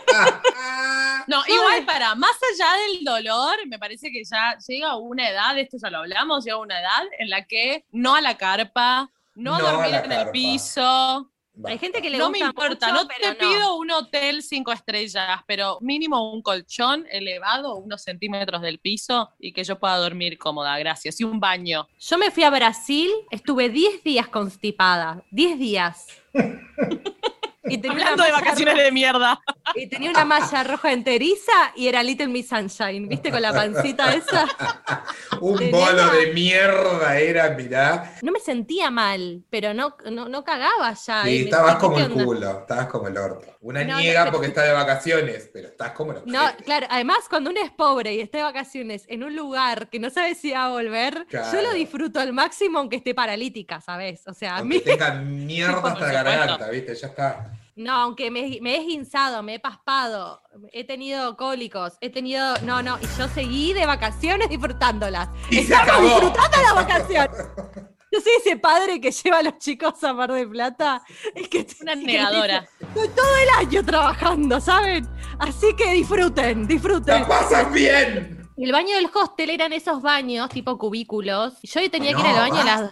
No, 1.27 1.41
igual 1.47 1.85
para, 1.85 2.13
más 2.13 2.37
allá 2.53 2.67
del 2.87 3.03
dolor, 3.03 3.55
me 3.67 3.79
parece 3.79 4.11
que 4.11 4.23
ya 4.23 4.55
llega 4.67 4.95
una 4.95 5.27
edad, 5.27 5.57
esto 5.57 5.77
ya 5.81 5.89
lo 5.89 5.97
hablamos, 5.99 6.45
llega 6.45 6.57
una 6.57 6.79
edad 6.79 7.03
en 7.17 7.31
la 7.31 7.45
que 7.45 7.83
no 7.91 8.13
a 8.15 8.21
la 8.21 8.37
carpa, 8.37 9.09
no, 9.33 9.57
No 9.57 9.67
a 9.67 9.71
dormir 9.71 9.95
en 9.95 10.11
el 10.11 10.17
carpa. 10.17 10.31
Piso. 11.55 11.67
Hay 11.67 11.77
gente 11.77 12.01
que 12.01 12.09
le 12.09 12.17
No 12.17 12.29
me 12.29 12.39
importa, 12.39 12.91
mucho, 12.91 13.03
no 13.03 13.07
te 13.07 13.35
pido 13.35 13.77
un 13.77 13.91
hotel 13.91 14.43
cinco 14.43 14.71
estrellas, 14.71 15.41
pero 15.47 15.77
mínimo 15.81 16.31
un 16.33 16.41
colchón 16.41 17.05
elevado, 17.09 17.75
unos 17.75 18.03
centímetros 18.03 18.61
del 18.61 18.79
piso 18.79 19.31
y 19.39 19.53
que 19.53 19.63
yo 19.63 19.79
pueda 19.79 19.97
dormir 19.97 20.37
cómoda, 20.37 20.77
gracias. 20.77 21.19
Y 21.19 21.23
un 21.23 21.39
baño. 21.39 21.87
Yo 21.99 22.17
me 22.17 22.31
fui 22.31 22.43
a 22.43 22.49
Brasil, 22.49 23.11
estuve 23.31 23.69
10 23.69 24.03
días 24.03 24.27
constipada. 24.27 25.23
10 25.31 25.59
días. 25.59 26.07
Y 27.67 27.77
tenía 27.79 27.97
una 27.97 28.03
Hablando 28.09 28.23
de 28.23 28.31
malla 28.31 28.43
vacaciones 28.45 28.77
de 28.77 28.91
mierda. 28.91 29.39
Y 29.75 29.87
tenía 29.87 30.09
una 30.11 30.25
malla 30.25 30.63
roja 30.63 30.91
enteriza 30.91 31.51
y 31.75 31.87
era 31.87 32.03
Little 32.03 32.27
Miss 32.27 32.49
Sunshine, 32.49 33.07
¿viste? 33.07 33.31
Con 33.31 33.41
la 33.41 33.51
pancita 33.53 34.13
esa. 34.13 34.45
Un 35.41 35.57
Tenía- 35.57 35.71
bolo 35.85 36.07
de 36.11 36.33
mierda 36.33 37.17
era, 37.19 37.49
mirá. 37.49 38.13
No 38.21 38.31
me 38.31 38.39
sentía 38.39 38.89
mal, 38.91 39.43
pero 39.49 39.73
no, 39.73 39.97
no, 40.11 40.29
no 40.29 40.43
cagaba 40.43 40.93
ya. 40.93 41.23
Sí, 41.23 41.43
estabas 41.45 41.75
como 41.77 41.95
¿qué 41.97 42.03
el 42.03 42.11
culo, 42.11 42.59
estabas 42.61 42.87
como 42.87 43.07
el 43.07 43.17
orto. 43.17 43.57
Una 43.61 43.83
No, 43.83 43.97
niega 43.99 44.25
no, 44.25 44.31
porque 44.31 44.47
está 44.47 44.61
de 44.63 44.71
vacaciones, 44.73 45.49
pero 45.51 45.67
estás 45.69 45.91
como 45.91 46.11
el 46.13 46.21
No, 46.25 46.43
ojete. 46.43 46.63
claro, 46.63 46.87
además 46.89 47.17
cuando 47.29 47.49
uno 47.49 47.59
es 47.61 47.71
pobre 47.71 48.13
y 48.13 48.21
está 48.21 48.37
de 48.37 48.43
vacaciones 48.43 49.05
en 49.07 49.23
un 49.23 49.35
lugar 49.35 49.89
que 49.89 49.99
no 49.99 50.09
sabe 50.09 50.35
si 50.35 50.51
va 50.51 50.65
a 50.65 50.69
volver, 50.69 51.25
yo 51.31 51.61
lo 51.61 51.73
disfruto 51.73 52.19
al 52.19 52.31
máximo 52.31 52.79
aunque 52.79 52.97
esté 52.97 53.13
paralítica, 53.15 53.81
¿sabes? 53.81 54.21
O 54.27 54.33
sea, 54.33 54.55
a 54.55 54.57
Aunque 54.59 54.75
mí, 54.77 54.81
tenga 54.81 55.11
mierda 55.15 55.81
hasta 55.91 56.13
la 56.13 56.23
garganta, 56.23 56.69
¿viste? 56.69 56.95
Ya 56.95 57.07
está. 57.07 57.51
No, 57.75 57.91
aunque 57.93 58.31
me, 58.31 58.57
me 58.61 58.75
he 58.75 58.77
esguinzado, 58.79 59.43
me 59.43 59.55
he 59.55 59.59
paspado, 59.59 60.41
he 60.71 60.85
tenido 60.85 61.35
cólicos, 61.37 61.97
he 62.01 62.09
tenido, 62.09 62.55
no, 62.61 62.81
no, 62.81 62.97
y 63.01 63.05
yo 63.17 63.27
seguí 63.27 63.73
de 63.73 63.85
vacaciones 63.85 64.49
disfrutánlas. 64.49 65.29
Y 65.49 65.55
se 65.55 65.61
Estamos 65.73 65.89
acabó. 65.89 66.07
disfrutando 66.07 66.57
las 66.61 66.75
vacaciones. 66.75 67.29
Yo 68.11 68.21
soy 68.21 68.31
ese 68.39 68.55
padre 68.55 69.01
que 69.01 69.11
lleva 69.11 69.39
a 69.39 69.43
los 69.43 69.57
chicos 69.57 70.01
a 70.05 70.13
Mar 70.13 70.31
de 70.31 70.47
Plata. 70.47 71.03
Es 71.33 71.49
que 71.49 71.67
Una 71.81 71.95
que 71.95 72.03
negadora. 72.05 72.65
Estoy 72.79 73.09
todo 73.09 73.35
el 73.35 73.67
año 73.67 73.83
trabajando, 73.83 74.61
¿saben? 74.61 75.05
Así 75.39 75.75
que 75.75 75.91
disfruten, 75.91 76.65
disfruten. 76.65 77.21
¡La 77.21 77.27
pasas 77.27 77.73
bien! 77.73 78.49
El 78.55 78.71
baño 78.71 78.95
del 78.95 79.09
hostel 79.13 79.49
eran 79.49 79.73
esos 79.73 80.01
baños 80.01 80.47
tipo 80.47 80.77
cubículos. 80.77 81.55
Y 81.61 81.67
yo 81.67 81.91
tenía 81.91 82.13
que 82.13 82.21
ir 82.21 82.27
al 82.27 82.35
baño 82.49 82.61
a 82.61 82.63
las. 82.63 82.91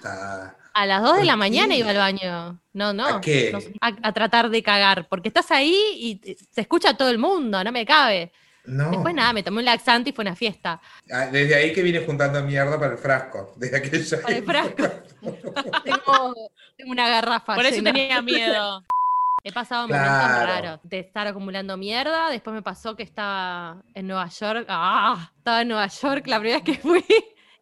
A 0.74 0.86
las 0.86 1.02
2 1.04 1.18
de 1.18 1.26
la 1.26 1.34
¿Por 1.34 1.40
mañana 1.40 1.76
iba 1.76 1.90
al 1.92 1.98
baño. 1.98 2.60
No, 2.74 2.94
no. 2.94 3.06
¿A 3.08 3.22
qué? 3.22 3.52
no 3.54 3.60
a, 3.82 3.92
a 4.02 4.12
tratar 4.14 4.50
de 4.50 4.64
cagar. 4.64 5.08
Porque 5.08 5.28
estás 5.30 5.52
ahí 5.52 5.76
y 6.24 6.36
se 6.52 6.62
escucha 6.62 6.90
a 6.90 6.98
todo 6.98 7.10
el 7.10 7.18
mundo, 7.20 7.64
no 7.64 7.72
me 7.72 7.86
cabe. 7.86 8.32
No. 8.66 8.92
Después 8.92 9.14
nada, 9.14 9.34
me 9.34 9.44
tomé 9.44 9.60
un 9.60 9.66
laxante 9.66 10.12
y 10.12 10.14
fue 10.14 10.24
una 10.24 10.36
fiesta. 10.38 10.80
Ah, 11.12 11.26
Desde 11.26 11.54
ahí 11.54 11.74
que 11.74 11.82
vine 11.84 12.00
juntando 12.00 12.42
mierda 12.44 12.80
para 12.80 12.94
el 12.94 12.98
frasco. 12.98 13.54
Desde 13.58 13.76
aquella 13.78 14.22
Para 14.22 14.38
el 14.38 14.44
época. 14.44 15.04
Tengo, 15.84 16.34
tengo 16.78 16.92
una 16.92 17.10
garrafa. 17.10 17.56
Por 17.56 17.66
eso 17.66 17.76
llena. 17.76 17.92
tenía 17.94 18.22
miedo. 18.22 18.84
He 19.44 19.52
pasado 19.52 19.88
Claro. 19.88 20.10
momentos 20.10 20.48
raros 20.48 20.80
de 20.84 21.00
estar 21.00 21.28
acumulando 21.28 21.76
mierda. 21.76 22.30
Después 22.30 22.54
me 22.54 22.62
pasó 22.62 22.96
que 22.96 23.04
estaba 23.04 23.84
en 23.94 24.08
Nueva 24.08 24.30
York. 24.30 24.66
¡Ah! 24.70 25.30
Estaba 25.38 25.62
en 25.64 25.68
Nueva 25.68 25.88
York 25.88 26.26
la 26.28 26.40
primera 26.40 26.62
vez 26.62 26.66
que 26.66 26.82
fui 26.82 27.04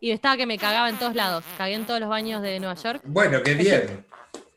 y 0.01 0.11
estaba 0.11 0.35
que 0.35 0.47
me 0.47 0.57
cagaba 0.57 0.89
en 0.89 0.97
todos 0.97 1.15
lados. 1.15 1.45
Cagué 1.57 1.75
en 1.75 1.85
todos 1.85 1.99
los 1.99 2.09
baños 2.09 2.41
de 2.41 2.59
Nueva 2.59 2.73
York. 2.73 3.01
Bueno, 3.05 3.41
qué 3.43 3.53
bien. 3.53 4.05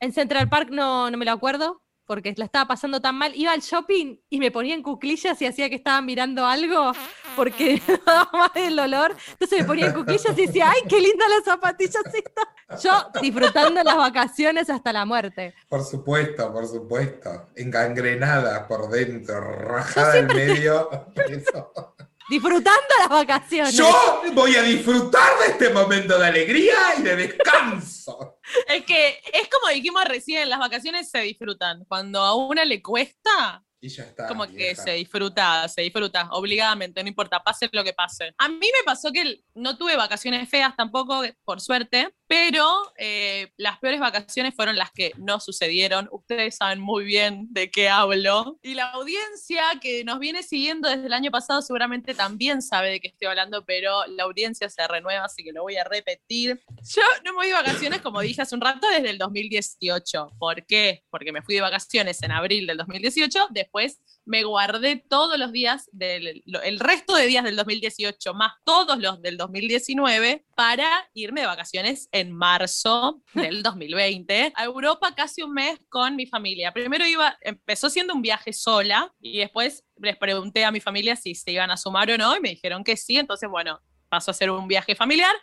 En 0.01 0.13
Central 0.13 0.49
Park 0.49 0.71
no, 0.71 1.11
no 1.11 1.19
me 1.19 1.25
lo 1.27 1.33
acuerdo 1.33 1.83
porque 2.07 2.35
la 2.37 2.47
estaba 2.47 2.67
pasando 2.67 3.01
tan 3.01 3.17
mal. 3.17 3.33
Iba 3.35 3.53
al 3.53 3.61
shopping 3.61 4.17
y 4.31 4.39
me 4.39 4.51
ponía 4.51 4.75
en 4.75 4.83
cuclillas 4.83 5.41
y 5.43 5.47
hacía 5.47 5.69
que 5.69 5.77
estaba 5.77 6.01
mirando 6.01 6.47
algo 6.47 6.93
porque 7.37 7.81
me 7.89 8.01
daba 8.05 8.31
más 8.33 8.51
el 8.55 8.79
olor. 8.79 9.15
Entonces 9.33 9.61
me 9.61 9.65
ponía 9.67 9.87
en 9.87 9.93
cuclillas 9.93 10.37
y 10.37 10.47
decía, 10.47 10.71
¡ay, 10.71 10.81
qué 10.89 11.01
linda 11.01 11.29
las 11.29 11.45
zapatillas 11.45 12.03
estas! 12.13 12.83
Yo 12.83 12.91
disfrutando 13.21 13.83
las 13.83 13.97
vacaciones 13.97 14.71
hasta 14.71 14.93
la 14.95 15.05
muerte. 15.05 15.55
Por 15.69 15.85
supuesto, 15.85 16.51
por 16.53 16.67
supuesto. 16.67 17.49
Engangrenada 17.55 18.67
por 18.67 18.89
dentro, 18.89 19.41
rajada 19.41 20.15
al 20.15 20.27
medio. 20.27 20.89
Eso. 21.29 21.95
Disfrutando 22.29 22.81
las 23.01 23.09
vacaciones. 23.09 23.77
Yo 23.77 24.23
voy 24.33 24.57
a 24.57 24.63
disfrutar 24.63 25.39
de 25.41 25.53
este 25.53 25.71
momento 25.71 26.19
de 26.19 26.27
alegría 26.27 26.77
y 26.99 27.03
de 27.03 27.17
descanso. 27.17 28.39
Es 28.67 28.85
que 28.85 29.21
es 29.33 29.49
como 29.49 29.73
dijimos 29.73 30.05
recién, 30.05 30.49
las 30.49 30.59
vacaciones 30.59 31.11
se 31.11 31.21
disfrutan. 31.21 31.85
Cuando 31.87 32.21
a 32.21 32.35
una 32.35 32.65
le 32.65 32.83
cuesta, 32.83 33.63
Y 33.85 33.89
ya 33.91 34.05
está. 34.05 34.27
como 34.29 34.47
que 34.47 34.55
vieja. 34.55 34.83
se 34.83 34.93
disfruta, 34.93 35.69
se 35.69 35.83
disfruta, 35.83 36.31
obligadamente, 36.31 37.03
no 37.03 37.09
importa, 37.11 37.43
pase 37.43 37.69
lo 37.71 37.85
que 37.85 37.93
pase. 37.93 38.35
A 38.39 38.49
mí 38.49 38.57
me 38.59 38.83
pasó 38.83 39.13
que 39.13 39.43
no 39.55 39.77
tuve 39.77 39.95
vacaciones 39.95 40.49
feas 40.49 40.75
tampoco, 40.75 41.23
por 41.45 41.61
suerte, 41.61 42.15
pero 42.27 42.67
eh, 42.97 43.53
las 43.59 43.79
peores 43.81 44.01
vacaciones 44.01 44.55
fueron 44.55 44.77
las 44.77 44.91
que 44.91 45.13
no 45.19 45.39
sucedieron. 45.39 46.09
Ustedes 46.13 46.57
saben 46.57 46.81
muy 46.81 47.05
bien 47.05 47.49
de 47.51 47.71
qué 47.71 47.91
hablo. 47.91 48.59
Y 48.63 48.73
la 48.73 48.87
audiencia 48.93 49.63
que 49.83 50.03
nos 50.03 50.19
viene 50.19 50.43
siguiendo 50.43 50.89
desde 50.89 51.05
el 51.05 51.13
año 51.13 51.31
pasado 51.31 51.61
seguramente 51.61 52.15
también 52.15 52.63
sabe 52.63 52.89
de 52.89 53.01
qué 53.01 53.09
estoy 53.09 53.29
hablando, 53.29 53.67
pero 53.67 54.07
la 54.07 54.23
audiencia 54.23 54.71
se 54.71 54.89
renueva, 54.89 55.27
así 55.27 55.45
que 55.45 55.53
lo 55.53 55.61
voy 55.61 55.77
a 55.77 55.85
repetir. 55.85 56.59
Yo 56.83 57.03
no 57.23 57.33
me 57.33 57.37
voy 57.37 57.47
de 57.49 57.53
vacaciones, 57.53 58.01
como 58.01 58.23
dije 58.23 58.41
hace 58.41 58.55
un 58.55 58.63
rato, 58.63 58.89
desde 58.89 59.11
el 59.11 59.19
2018. 59.19 60.37
¿Por 60.39 60.65
qué? 60.65 61.05
Porque 61.11 61.33
me 61.33 61.43
fui 61.43 61.57
de 61.57 61.61
vacaciones 61.61 62.23
en 62.23 62.33
abril 62.33 62.67
del 62.67 62.79
2018, 62.79 63.49
después 63.51 63.74
después 63.75 64.01
me 64.27 64.43
guardé 64.45 65.05
todos 65.09 65.39
los 65.39 65.53
días, 65.53 65.89
del, 65.93 66.43
el 66.47 66.81
resto 66.81 67.15
de 67.15 67.27
días 67.27 67.45
del 67.45 67.57
2018, 67.57 68.33
más 68.33 68.53
todos 68.65 68.99
los 68.99 69.21
del 69.21 69.37
2019, 69.37 70.47
para 70.57 70.89
irme 71.13 71.43
de 71.43 71.47
vacaciones 71.47 72.09
en 72.13 72.33
marzo 72.33 73.21
del 73.35 73.63
2020 73.63 74.53
a 74.55 74.65
Europa 74.65 75.15
casi 75.15 75.43
un 75.43 75.53
mes 75.53 75.79
con 75.89 76.17
mi 76.17 76.27
familia. 76.27 76.73
Primero 76.73 77.07
iba, 77.07 77.37
empezó 77.43 77.91
siendo 77.91 78.15
un 78.15 78.23
viaje 78.23 78.53
sola 78.53 79.13
y 79.21 79.39
después 79.39 79.85
les 79.97 80.17
pregunté 80.17 80.65
a 80.65 80.71
mi 80.71 80.81
familia 80.81 81.17
si 81.17 81.35
se 81.35 81.53
iban 81.53 81.71
a 81.71 81.77
sumar 81.77 82.11
o 82.11 82.17
no 82.17 82.37
y 82.37 82.41
me 82.41 82.51
dijeron 82.51 82.83
que 82.83 82.97
sí, 82.97 83.19
entonces 83.19 83.51
bueno, 83.51 83.81
pasó 84.09 84.31
a 84.31 84.35
ser 84.35 84.51
un 84.51 84.69
viaje 84.69 84.95
familiar. 84.95 85.35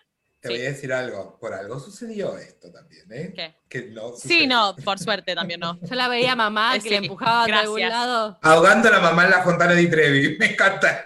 Te 0.41 0.47
Sí. 0.49 0.55
voy 0.55 0.65
a 0.65 0.69
decir 0.69 0.91
algo, 0.91 1.37
por 1.39 1.53
algo 1.53 1.79
sucedió 1.79 2.35
esto 2.37 2.71
también, 2.71 3.05
¿eh? 3.11 3.31
¿Qué? 3.35 3.55
Que 3.69 3.89
no 3.91 4.13
Sí, 4.15 4.47
no, 4.47 4.75
por 4.83 4.97
suerte 4.97 5.35
también 5.35 5.59
no. 5.59 5.79
Yo 5.83 5.93
la 5.93 6.07
veía 6.07 6.31
a 6.31 6.35
mamá 6.35 6.75
Eh, 6.75 6.81
que 6.81 6.89
le 6.89 6.95
empujaba 6.97 7.45
de 7.45 7.53
algún 7.53 7.79
lado. 7.81 8.39
Ahogando 8.41 8.87
a 8.87 8.91
la 8.91 8.99
mamá 8.99 9.25
en 9.25 9.31
la 9.31 9.43
Fontana 9.43 9.73
di 9.73 9.87
Trevi, 9.87 10.37
me 10.39 10.47
encanta. 10.47 11.03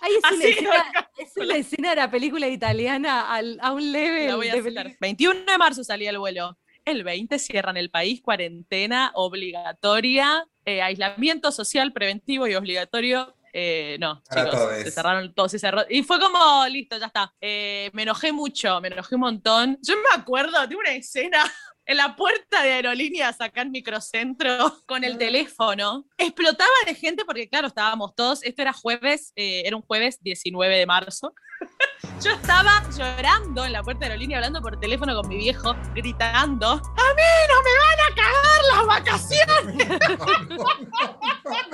Ay, 0.00 0.12
es, 0.12 0.18
una 0.18 0.28
Así, 0.28 0.48
escena, 0.50 0.84
es 1.18 1.36
una 1.36 1.56
escena 1.56 1.90
de 1.90 1.96
la 1.96 2.10
película 2.10 2.48
italiana 2.48 3.32
al- 3.32 3.58
a 3.60 3.72
un 3.72 3.92
level. 3.92 4.26
La 4.28 4.36
voy 4.36 4.48
a 4.48 4.54
de 4.56 4.62
citar. 4.62 4.84
peli- 4.86 4.96
21 5.00 5.40
de 5.44 5.58
marzo 5.58 5.84
salía 5.84 6.10
el 6.10 6.18
vuelo. 6.18 6.56
El 6.84 7.04
20 7.04 7.38
cierran 7.38 7.76
el 7.76 7.90
país, 7.90 8.22
cuarentena 8.22 9.10
obligatoria, 9.14 10.46
eh, 10.64 10.82
aislamiento 10.82 11.52
social 11.52 11.92
preventivo 11.92 12.46
y 12.46 12.54
obligatorio. 12.54 13.34
Eh, 13.52 13.96
no, 14.00 14.22
Para 14.28 14.50
chicos, 14.50 14.70
se 14.82 14.90
cerraron 14.90 15.34
todos, 15.34 15.50
se 15.50 15.58
cerró. 15.58 15.82
Y 15.88 16.02
fue 16.02 16.18
como, 16.20 16.66
listo, 16.68 16.98
ya 16.98 17.06
está. 17.06 17.34
Eh, 17.40 17.90
me 17.92 18.02
enojé 18.02 18.32
mucho, 18.32 18.80
me 18.80 18.88
enojé 18.88 19.14
un 19.14 19.22
montón. 19.22 19.78
Yo 19.82 19.94
me 19.96 20.20
acuerdo 20.20 20.66
de 20.66 20.76
una 20.76 20.92
escena 20.92 21.42
en 21.86 21.96
la 21.96 22.16
puerta 22.16 22.62
de 22.62 22.72
aerolíneas 22.72 23.40
acá 23.40 23.62
en 23.62 23.70
Microcentro 23.70 24.76
con 24.86 25.04
el 25.04 25.18
teléfono. 25.18 26.06
Explotaba 26.16 26.70
de 26.86 26.94
gente 26.94 27.24
porque, 27.24 27.48
claro, 27.48 27.68
estábamos 27.68 28.14
todos. 28.14 28.42
Esto 28.42 28.62
era 28.62 28.72
jueves, 28.72 29.32
eh, 29.36 29.62
era 29.64 29.76
un 29.76 29.82
jueves 29.82 30.22
19 30.22 30.76
de 30.76 30.86
marzo. 30.86 31.34
Yo 32.22 32.32
estaba 32.32 32.82
llorando 32.96 33.64
en 33.64 33.72
la 33.72 33.82
puerta 33.82 34.00
de 34.00 34.06
aerolínea, 34.06 34.38
hablando 34.38 34.60
por 34.60 34.78
teléfono 34.78 35.14
con 35.14 35.28
mi 35.28 35.36
viejo, 35.36 35.74
gritando: 35.94 36.72
¡A 36.72 36.74
mí 36.76 37.22
no 37.48 37.62
me 37.62 37.74
van 37.78 38.00
a 38.06 38.14
cagar 38.14 38.62
las 38.74 38.86
vacaciones! 38.86 39.98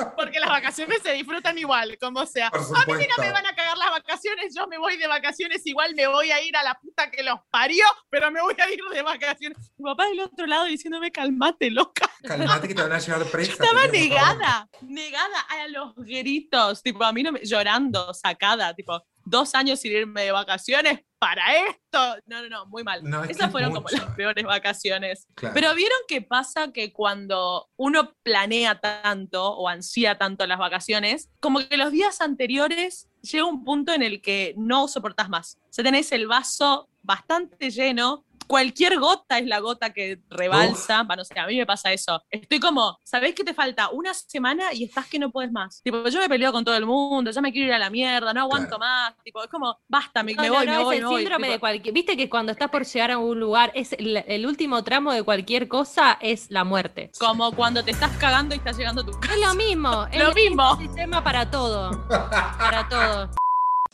Porque 0.17 0.41
las 0.41 0.51
vacaciones 0.51 1.03
se 1.03 1.13
disfrutan 1.13 1.59
igual, 1.59 1.97
como 1.99 2.25
sea. 2.27 2.49
A 2.49 2.59
mí 2.59 3.07
no 3.17 3.23
me 3.23 3.33
van 3.33 3.47
a 3.47 3.55
cagar 3.55 3.77
las 3.77 3.91
vacaciones, 3.91 4.55
yo 4.55 4.67
me 4.67 4.79
voy 4.79 4.97
de 4.97 5.07
vacaciones, 5.07 5.67
igual 5.67 5.95
me 5.95 6.07
voy 6.07 6.31
a 6.31 6.43
ir 6.43 6.57
a 6.57 6.63
la 6.63 6.75
puta 6.75 7.11
que 7.11 7.23
los 7.23 7.41
parió, 7.51 7.85
pero 8.11 8.31
me 8.31 8.41
voy 8.41 8.55
a 8.59 8.71
ir 8.71 8.81
de 8.93 9.03
vacaciones. 9.03 9.59
Mi 9.77 9.85
papá 9.85 10.07
del 10.07 10.21
otro 10.21 10.47
lado 10.47 10.65
diciéndome, 10.65 11.11
calmate, 11.11 11.71
loca. 11.71 12.11
Calmate 12.23 12.69
que 12.69 12.75
te 12.75 12.83
van 12.83 12.93
a 12.93 12.99
llevar 12.99 13.25
presa. 13.27 13.53
Estaba 13.53 13.71
por 13.73 13.81
favor. 13.81 13.93
negada, 13.93 14.69
negada 14.83 15.41
a 15.41 15.69
los 15.69 15.95
gritos, 15.97 16.83
tipo, 16.83 17.05
a 17.05 17.13
mí 17.13 17.23
no 17.23 17.33
me, 17.33 17.45
llorando, 17.45 18.13
sacada, 18.15 18.75
tipo, 18.75 19.03
dos 19.25 19.55
años 19.55 19.81
sin 19.81 19.93
irme 19.93 20.23
de 20.23 20.33
vacaciones 20.33 21.01
para 21.19 21.57
esto. 21.57 22.17
No, 22.27 22.43
no, 22.43 22.49
no, 22.49 22.67
muy 22.67 22.85
mal. 22.85 23.03
No, 23.03 23.23
es 23.23 23.29
que 23.29 23.33
Esas 23.33 23.47
es 23.47 23.53
fueron 23.53 23.73
como 23.73 23.89
las 23.89 24.15
peores 24.15 24.45
vacaciones. 24.45 25.27
Claro. 25.35 25.55
Pero 25.55 25.75
vieron 25.75 25.99
qué 26.07 26.21
pasa 26.21 26.73
que 26.73 26.93
cuando 26.93 27.71
uno 27.77 28.15
planea 28.23 28.81
tanto 28.81 29.55
o 29.55 29.69
ansía 29.69 30.19
tanto 30.19 30.47
las 30.47 30.59
vacaciones, 30.59 31.31
como 31.41 31.67
que 31.67 31.77
los 31.77 31.93
días 31.93 32.21
anteriores 32.21 33.09
llega 33.23 33.45
un 33.45 33.65
punto 33.65 33.93
en 33.93 34.03
el 34.03 34.21
que 34.21 34.55
no 34.59 34.87
soportás 34.89 35.29
más. 35.29 35.59
O 35.65 35.73
sea, 35.73 35.85
tenés 35.85 36.13
el 36.13 36.27
vaso 36.27 36.89
bastante 37.03 37.71
lleno. 37.71 38.25
Cualquier 38.47 38.99
gota 38.99 39.39
es 39.39 39.47
la 39.47 39.59
gota 39.61 39.93
que 39.93 40.21
rebalsa. 40.29 41.03
Bueno, 41.05 41.23
o 41.23 41.25
sea, 41.25 41.45
a 41.45 41.47
mí 41.47 41.57
me 41.57 41.67
pasa 41.67 41.93
eso. 41.93 42.23
Estoy 42.31 42.61
como, 42.61 42.99
¿sabés 43.05 43.35
que 43.35 43.45
te 43.45 43.55
falta 43.55 43.89
una 43.91 44.13
semana 44.15 44.73
y 44.73 44.85
estás 44.85 45.07
que 45.07 45.19
no 45.19 45.31
puedes 45.31 45.51
más? 45.53 45.81
Tipo, 45.83 46.07
yo 46.09 46.21
me 46.21 46.29
peleo 46.29 46.53
con 46.53 46.65
todo 46.65 46.77
el 46.77 46.87
mundo, 46.87 47.31
ya 47.31 47.41
me 47.41 47.53
quiero 47.53 47.69
ir 47.69 47.75
a 47.75 47.79
la 47.79 47.91
mierda, 47.91 48.33
no 48.35 48.41
aguanto 48.43 48.77
Claro. 48.77 48.81
más. 48.81 49.15
Tipo, 49.25 49.43
es 49.43 49.51
como, 49.51 49.79
basta, 49.89 50.23
me, 50.23 50.35
No, 50.35 50.43
me 50.43 50.49
no, 50.49 50.55
voy, 50.55 50.67
no, 50.67 50.73
me 50.73 50.79
es 50.79 50.85
voy, 50.85 50.97
el 50.97 51.03
me 51.03 51.09
voy. 51.09 51.21
síndrome 51.23 51.47
Tipo, 51.47 51.53
de 51.55 51.61
cualquier. 51.61 51.95
Viste 51.95 52.17
que 52.17 52.29
cuando 52.31 52.53
estás 52.53 52.71
por 52.71 52.85
llegar 52.85 53.11
a 53.11 53.19
un 53.19 53.41
lugar, 53.41 53.73
es 53.75 53.93
el, 53.95 54.17
el 54.27 54.47
último 54.47 54.83
tramo 54.85 55.13
de 55.13 55.23
cualquier 55.23 55.69
cosa 55.69 56.19
es 56.21 56.51
la 56.51 56.65
muerte. 56.65 57.11
Como 57.19 57.53
cuando 57.53 57.83
te 57.85 57.91
estás 57.93 58.11
cagando 58.19 58.55
y 58.55 58.59
estás 58.59 58.77
llegando 58.77 59.03
a 59.03 59.07
tu 59.07 59.13
casa. 59.21 59.35
Es 59.35 59.41
lo 59.41 59.55
mismo. 59.57 60.07
es 60.13 60.19
Lo 60.23 60.29
el 60.29 60.35
mismo. 60.35 60.77
sistema 60.77 61.23
para 61.25 61.51
todo. 61.51 62.07
Para 62.09 62.89
todo. 62.89 63.31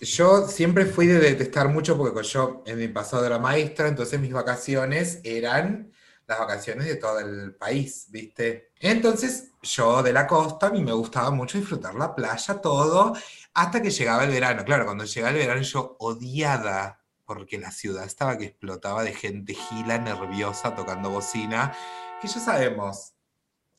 Yo 0.01 0.49
siempre 0.49 0.87
fui 0.87 1.07
de 1.07 1.19
detestar 1.19 1.69
mucho 1.69 1.97
porque 1.99 2.23
yo 2.23 2.63
en 2.65 2.79
mi 2.79 2.89
pasado 2.89 3.27
era 3.27 3.39
maestra, 3.39 3.87
entonces 3.87 4.19
mis 4.19 4.33
vacaciones 4.33 5.21
eran 5.25 5.93
las 6.27 6.39
vacaciones 6.39 6.87
de 6.87 6.97
todo 6.97 7.19
el 7.19 7.55
país, 7.55 8.07
¿viste? 8.11 8.73
Entonces 8.79 9.51
yo 9.61 10.03
de 10.03 10.13
la 10.15 10.27
costa, 10.27 10.69
a 10.69 10.71
mí 10.71 10.83
me 10.83 10.93
gustaba 10.93 11.31
mucho 11.31 11.59
disfrutar 11.59 11.95
la 11.97 12.15
playa, 12.15 12.63
todo, 12.63 13.15
hasta 13.53 13.83
que 13.83 13.91
llegaba 13.91 14.25
el 14.25 14.31
verano. 14.31 14.65
Claro, 14.65 14.87
cuando 14.87 15.05
llegaba 15.05 15.33
el 15.33 15.39
verano 15.39 15.61
yo 15.61 15.97
odiada 15.99 17.01
porque 17.27 17.59
la 17.59 17.71
ciudad 17.71 18.05
estaba 18.05 18.39
que 18.39 18.47
explotaba 18.47 19.05
de 19.05 19.13
gente 19.13 19.55
gila, 19.55 19.99
nerviosa, 19.99 20.75
tocando 20.75 21.11
bocina, 21.11 21.77
que 22.23 22.29
ya 22.29 22.41
sabemos 22.41 23.13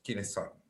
quiénes 0.04 0.32
son. 0.32 0.61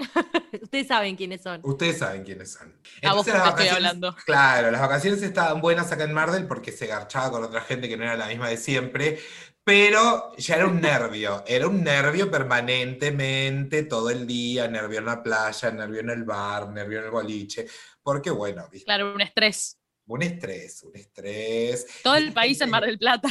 Ustedes 0.62 0.86
saben 0.86 1.16
quiénes 1.16 1.42
son. 1.42 1.60
Ustedes 1.62 1.98
saben 1.98 2.24
quiénes 2.24 2.52
son. 2.52 2.74
A 3.02 3.14
vos 3.14 3.26
las 3.26 3.48
estoy 3.48 3.68
hablando. 3.68 4.14
Claro, 4.24 4.70
las 4.70 4.80
vacaciones 4.80 5.22
estaban 5.22 5.60
buenas 5.60 5.90
acá 5.92 6.04
en 6.04 6.12
Mardel 6.12 6.46
porque 6.46 6.72
se 6.72 6.86
garchaba 6.86 7.30
con 7.30 7.44
otra 7.44 7.60
gente 7.60 7.88
que 7.88 7.96
no 7.96 8.04
era 8.04 8.16
la 8.16 8.26
misma 8.26 8.48
de 8.48 8.56
siempre, 8.56 9.18
pero 9.64 10.32
ya 10.36 10.56
era 10.56 10.66
un 10.66 10.80
nervio, 10.80 11.44
era 11.46 11.68
un 11.68 11.82
nervio 11.82 12.30
permanentemente 12.30 13.84
todo 13.84 14.10
el 14.10 14.26
día, 14.26 14.68
nervio 14.68 14.98
en 14.98 15.06
la 15.06 15.22
playa, 15.22 15.70
nervio 15.70 16.00
en 16.00 16.10
el 16.10 16.24
bar, 16.24 16.68
nervio 16.70 16.98
en 16.98 17.04
el 17.04 17.10
boliche, 17.10 17.66
porque 18.02 18.30
bueno, 18.30 18.68
¿viste? 18.70 18.86
Claro, 18.86 19.14
un 19.14 19.20
estrés. 19.20 19.78
un 20.06 20.22
estrés, 20.22 20.82
un 20.82 20.96
estrés. 20.96 21.86
Todo 22.02 22.16
el 22.16 22.32
país 22.32 22.60
en 22.60 22.70
Mar 22.70 22.84
del 22.84 22.98
Plata. 22.98 23.28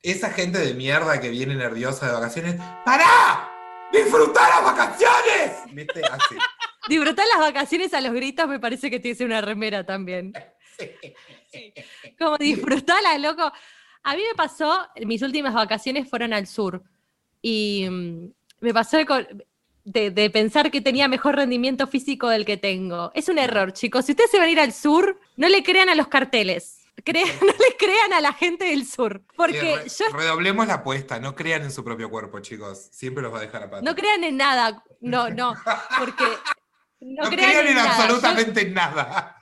Esa 0.00 0.30
gente 0.30 0.58
de 0.58 0.74
mierda 0.74 1.20
que 1.20 1.30
viene 1.30 1.54
nerviosa 1.54 2.06
de 2.06 2.12
vacaciones, 2.12 2.56
¡pará! 2.84 3.51
¡Disfrutar 3.92 4.48
las 4.48 4.64
vacaciones! 4.64 5.52
¿Viste? 5.72 6.02
Así. 6.04 6.34
Disfrutar 6.88 7.26
las 7.28 7.38
vacaciones 7.38 7.94
a 7.94 8.00
los 8.00 8.12
gritos 8.12 8.48
me 8.48 8.58
parece 8.58 8.90
que 8.90 8.98
tiene 8.98 9.14
que 9.14 9.18
ser 9.18 9.26
una 9.26 9.40
remera 9.40 9.84
también. 9.84 10.32
Como 12.18 12.38
disfrutarla, 12.38 13.18
loco. 13.18 13.52
A 14.04 14.16
mí 14.16 14.22
me 14.28 14.34
pasó, 14.34 14.86
mis 15.04 15.22
últimas 15.22 15.54
vacaciones 15.54 16.08
fueron 16.08 16.32
al 16.32 16.46
sur. 16.46 16.82
Y 17.40 17.86
mm, 17.88 18.26
me 18.60 18.74
pasó 18.74 18.96
de, 18.96 19.06
co- 19.06 19.26
de- 19.84 20.10
de 20.10 20.30
pensar 20.30 20.70
que 20.70 20.80
tenía 20.80 21.06
mejor 21.08 21.36
rendimiento 21.36 21.86
físico 21.86 22.28
del 22.28 22.44
que 22.44 22.56
tengo. 22.56 23.12
Es 23.14 23.28
un 23.28 23.38
error, 23.38 23.72
chicos. 23.72 24.06
Si 24.06 24.12
ustedes 24.12 24.30
se 24.30 24.38
van 24.38 24.48
a 24.48 24.50
ir 24.52 24.60
al 24.60 24.72
sur, 24.72 25.20
no 25.36 25.48
le 25.48 25.62
crean 25.62 25.88
a 25.88 25.94
los 25.94 26.08
carteles. 26.08 26.81
Cre- 26.96 27.40
no 27.40 27.46
le 27.52 27.76
crean 27.78 28.12
a 28.12 28.20
la 28.20 28.32
gente 28.32 28.66
del 28.66 28.86
sur. 28.86 29.22
Porque 29.36 29.60
re- 29.76 29.88
yo 29.88 30.16
Redoblemos 30.16 30.66
la 30.66 30.74
apuesta, 30.74 31.18
no 31.18 31.34
crean 31.34 31.62
en 31.62 31.72
su 31.72 31.82
propio 31.84 32.10
cuerpo, 32.10 32.40
chicos. 32.40 32.88
Siempre 32.92 33.22
los 33.22 33.32
va 33.32 33.38
a 33.38 33.42
dejar 33.42 33.62
a 33.64 33.80
no 33.80 33.94
crean 33.94 34.24
en 34.24 34.36
nada. 34.36 34.82
No, 35.00 35.30
no. 35.30 35.54
Porque 35.98 36.24
no, 37.00 37.24
No 37.24 37.30
crean, 37.30 37.50
crean 37.50 37.66
en 37.68 37.74
nada. 37.74 37.96
Yo- 37.96 38.02
absolutamente 38.02 38.70
nada. 38.70 39.36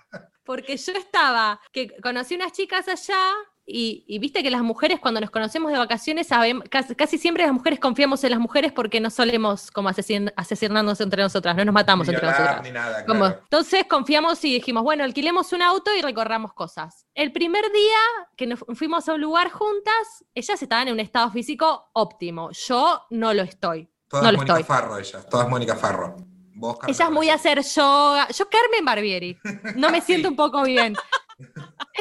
Porque 0.45 0.77
yo 0.77 0.93
estaba, 0.95 1.61
que 1.73 1.95
conocí 2.03 2.35
unas 2.35 2.53
chicas 2.53 2.89
allá 2.89 3.33
y, 3.73 4.05
y 4.07 4.19
viste 4.19 4.43
que 4.43 4.51
las 4.51 4.63
mujeres 4.63 5.01
cuando 5.01 5.21
nos 5.21 5.31
conocemos 5.31 5.71
de 5.73 5.79
vacaciones, 5.79 6.27
sabemos, 6.27 6.65
casi, 6.71 6.95
casi 6.95 7.19
siempre 7.19 7.45
las 7.45 7.53
mujeres 7.53 7.79
confiamos 7.81 8.23
en 8.25 8.31
las 8.33 8.41
mujeres 8.41 8.73
porque 8.73 9.01
no 9.01 9.11
solemos 9.11 9.71
como 9.71 9.89
asesin- 9.89 10.33
asesinarnos 10.37 11.01
entre 11.01 11.23
nosotras, 11.23 11.55
no 11.57 11.65
nos 11.65 11.73
matamos 11.75 12.09
entre 12.09 12.21
Violar 12.23 12.41
nosotras. 12.41 12.63
ni 12.65 12.73
nada, 12.73 13.07
Como- 13.07 13.21
claro. 13.21 13.41
entonces 13.43 13.85
confiamos 13.89 14.45
y 14.45 14.55
dijimos, 14.55 14.83
bueno, 14.83 15.05
alquilemos 15.05 15.53
un 15.53 15.63
auto 15.63 15.95
y 15.97 16.03
recorramos 16.03 16.53
cosas. 16.53 17.07
El 17.15 17.33
primer 17.33 17.63
día 17.73 17.99
que 18.37 18.47
nos 18.47 18.61
fuimos 18.75 19.09
a 19.09 19.15
un 19.15 19.21
lugar 19.21 19.51
juntas, 19.51 20.25
ellas 20.35 20.63
estaban 20.63 20.89
en 20.89 20.95
un 20.95 21.01
estado 21.01 21.31
físico 21.31 21.91
óptimo. 21.93 22.51
Yo 22.53 23.03
no 23.11 23.33
lo 23.35 23.43
estoy. 23.43 23.89
Todas 24.09 24.25
no 24.25 24.33
lo 24.33 24.39
Mónica 24.39 24.59
estoy. 24.59 24.65
Farro, 24.77 24.99
ellas. 24.99 25.29
Todas 25.29 25.49
Mónica 25.49 25.77
Farro. 25.77 26.17
Vos, 26.57 26.77
Carmen 26.79 26.95
Ella 26.95 27.05
es 27.07 27.11
muy 27.11 27.31
a 27.31 27.35
hacer 27.35 27.63
yoga. 27.63 28.29
Yo 28.29 28.49
Carmen 28.51 28.85
Barbieri. 28.85 29.39
No 29.77 29.89
me 29.91 30.01
siento 30.03 30.29
un 30.29 30.37
poco 30.37 30.63
bien. 30.65 30.95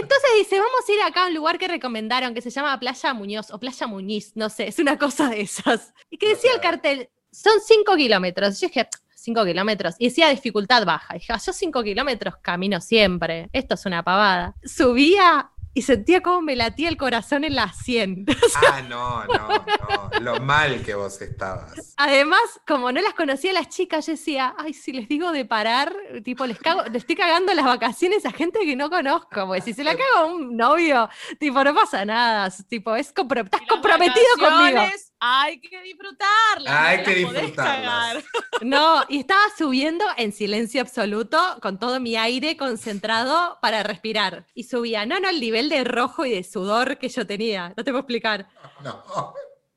Entonces 0.01 0.29
dice, 0.38 0.59
vamos 0.59 0.88
a 0.88 0.91
ir 0.91 1.01
acá 1.01 1.23
a 1.23 1.27
un 1.27 1.33
lugar 1.33 1.57
que 1.57 1.67
recomendaron 1.67 2.33
que 2.33 2.41
se 2.41 2.49
llama 2.49 2.79
Playa 2.79 3.13
Muñoz 3.13 3.51
o 3.51 3.59
Playa 3.59 3.88
Muñiz, 3.88 4.31
no 4.35 4.49
sé, 4.49 4.67
es 4.67 4.79
una 4.79 4.97
cosa 4.97 5.29
de 5.29 5.41
esas. 5.41 5.93
Y 6.09 6.17
que 6.17 6.29
decía 6.29 6.51
el 6.53 6.62
cartel, 6.62 7.09
son 7.31 7.53
5 7.65 7.95
kilómetros. 7.95 8.59
Yo 8.59 8.67
dije, 8.67 8.88
5 9.15 9.45
kilómetros. 9.45 9.95
Y 9.99 10.05
decía 10.05 10.29
dificultad 10.29 10.85
baja. 10.85 11.13
Dije, 11.13 11.33
"Ah, 11.33 11.39
yo 11.45 11.53
5 11.53 11.83
kilómetros 11.83 12.35
camino 12.41 12.79
siempre. 12.81 13.49
Esto 13.53 13.75
es 13.75 13.85
una 13.85 14.03
pavada. 14.03 14.55
Subía 14.63 15.51
y 15.73 15.84
sentía 15.84 16.21
como 16.21 16.41
me 16.41 16.55
latía 16.55 16.89
el 16.89 16.97
corazón 16.97 17.43
en 17.43 17.55
la 17.55 17.71
100. 17.71 18.25
Ah, 18.71 18.82
no, 18.82 19.25
no, 19.25 19.47
no. 19.47 20.19
Lo 20.19 20.39
mal 20.41 20.82
que 20.84 20.95
vos 20.95 21.21
estabas. 21.21 21.93
Además, 21.97 22.41
como 22.67 22.91
no 22.91 23.01
las 23.01 23.13
conocía 23.13 23.53
las 23.53 23.69
chicas, 23.69 24.05
yo 24.08 24.13
decía, 24.13 24.53
ay, 24.58 24.73
si 24.73 24.91
les 24.91 25.08
digo 25.08 25.32
de 25.32 25.45
parar, 25.45 25.95
tipo, 26.23 26.45
les 26.45 26.60
cago, 26.60 26.84
le 26.84 26.97
estoy 26.97 27.15
cagando 27.15 27.53
las 27.53 27.65
vacaciones 27.65 28.25
a 28.25 28.32
gente 28.32 28.60
que 28.62 28.75
no 28.75 28.89
conozco, 28.89 29.45
pues 29.47 29.63
si 29.63 29.73
se 29.73 29.84
la 29.84 29.95
cago 29.95 30.17
a 30.17 30.25
un 30.25 30.58
novio, 30.58 31.10
tipo, 31.39 31.63
no 31.63 31.73
pasa 31.73 32.03
nada, 32.05 32.49
tipo, 32.67 32.95
es 32.95 33.13
compro- 33.13 33.43
estás 33.45 33.62
comprometido 33.69 34.25
conmigo. 34.39 34.82
Hay 35.19 35.60
que 35.60 35.82
disfrutarla. 35.82 36.88
Hay 36.88 36.97
no 36.99 37.32
que 37.32 37.53
cagar. 37.53 38.23
No, 38.62 39.03
y 39.08 39.19
estaba 39.19 39.43
subiendo 39.58 40.03
en 40.17 40.34
silencio 40.34 40.82
absoluto, 40.82 41.38
con 41.62 41.79
todo 41.79 41.99
mi 42.01 42.17
aire 42.17 42.58
concentrado 42.58 43.58
para 43.62 43.84
respirar. 43.84 44.45
Y 44.53 44.65
subía, 44.65 45.05
no, 45.05 45.19
no, 45.19 45.29
el 45.29 45.39
nivel 45.39 45.69
de 45.69 45.86
rojo 45.86 46.25
y 46.25 46.32
de 46.32 46.43
sudor 46.43 46.97
que 46.97 47.08
yo 47.08 47.25
tenía. 47.25 47.69
No 47.77 47.84
te 47.84 47.91
puedo 47.91 47.99
explicar. 47.99 48.49
No. 48.84 49.03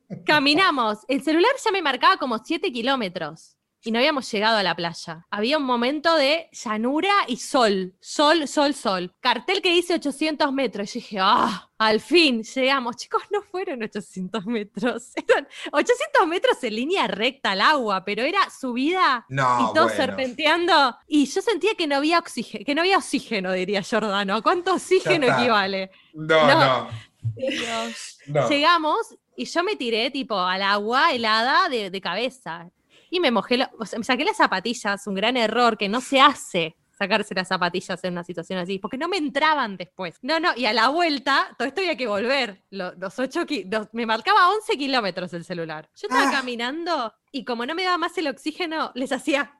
Caminamos. 0.25 0.99
El 1.07 1.23
celular 1.23 1.51
ya 1.63 1.71
me 1.71 1.81
marcaba 1.81 2.17
como 2.17 2.39
7 2.39 2.71
kilómetros. 2.71 3.55
Y 3.85 3.91
no 3.91 3.99
habíamos 3.99 4.31
llegado 4.31 4.57
a 4.57 4.63
la 4.63 4.75
playa. 4.75 5.25
Había 5.29 5.57
un 5.57 5.65
momento 5.65 6.15
de 6.15 6.47
llanura 6.51 7.11
y 7.27 7.35
sol. 7.35 7.93
Sol, 7.99 8.47
sol, 8.47 8.73
sol. 8.73 9.13
Cartel 9.19 9.61
que 9.61 9.71
dice 9.73 9.93
800 9.95 10.53
metros. 10.53 10.95
Y 10.95 10.99
yo 10.99 11.03
dije, 11.03 11.17
ah, 11.21 11.69
al 11.77 11.99
fin 11.99 12.43
llegamos. 12.43 12.95
Chicos, 12.95 13.23
no 13.29 13.41
fueron 13.41 13.83
800 13.83 14.45
metros. 14.45 15.11
Eran 15.15 15.47
800 15.73 16.27
metros 16.27 16.63
en 16.63 16.75
línea 16.75 17.07
recta 17.07 17.51
al 17.51 17.59
agua, 17.61 18.05
pero 18.05 18.23
era 18.23 18.49
subida 18.49 19.25
No, 19.27 19.43
y 19.69 19.73
todo 19.73 19.83
bueno. 19.85 19.95
serpenteando. 19.97 20.95
Y 21.07 21.25
yo 21.25 21.41
sentía 21.41 21.75
que 21.75 21.85
no 21.85 21.97
había 21.97 22.19
oxígeno, 22.19 22.63
que 22.65 22.75
no 22.75 22.81
había 22.81 22.97
oxígeno, 22.97 23.51
diría 23.51 23.83
Jordano. 23.83 24.35
¿A 24.35 24.41
cuánto 24.41 24.75
oxígeno 24.75 25.27
equivale? 25.27 25.91
No, 26.13 26.47
No. 26.47 26.59
no. 26.85 26.89
Dios. 27.35 28.17
no. 28.27 28.47
Llegamos 28.49 29.15
y 29.35 29.45
yo 29.45 29.63
me 29.63 29.75
tiré 29.75 30.09
tipo 30.11 30.39
al 30.39 30.61
agua 30.61 31.11
helada 31.13 31.67
de, 31.69 31.89
de 31.89 32.01
cabeza. 32.01 32.69
Y 33.15 33.19
me 33.19 33.29
mojé, 33.29 33.57
lo- 33.57 33.69
o 33.77 33.85
sea, 33.85 33.99
me 33.99 34.05
saqué 34.05 34.25
las 34.25 34.37
zapatillas, 34.37 35.05
un 35.05 35.13
gran 35.13 35.37
error 35.37 35.77
que 35.77 35.87
no 35.87 36.01
se 36.01 36.19
hace 36.19 36.75
sacarse 36.97 37.35
las 37.35 37.47
zapatillas 37.47 38.03
en 38.03 38.13
una 38.13 38.23
situación 38.23 38.57
así, 38.57 38.79
porque 38.79 38.97
no 38.97 39.07
me 39.07 39.17
entraban 39.17 39.77
después. 39.77 40.17
No, 40.23 40.39
no, 40.39 40.49
y 40.55 40.65
a 40.65 40.73
la 40.73 40.87
vuelta, 40.89 41.53
todo 41.55 41.67
esto 41.67 41.81
había 41.81 41.95
que 41.95 42.07
volver. 42.07 42.63
Lo- 42.71 42.93
Los, 42.95 43.19
ocho 43.19 43.45
los- 43.69 43.87
me 43.93 44.07
marcaba 44.07 44.49
11 44.49 44.75
kilómetros 44.79 45.31
el 45.35 45.45
celular. 45.45 45.87
Yo 45.95 46.07
estaba 46.07 46.27
Ah. 46.27 46.31
caminando 46.31 47.13
y 47.31 47.45
como 47.45 47.67
no 47.67 47.75
me 47.75 47.83
daba 47.83 47.99
más 47.99 48.17
el 48.17 48.27
oxígeno, 48.29 48.91
les 48.95 49.11
hacía... 49.11 49.59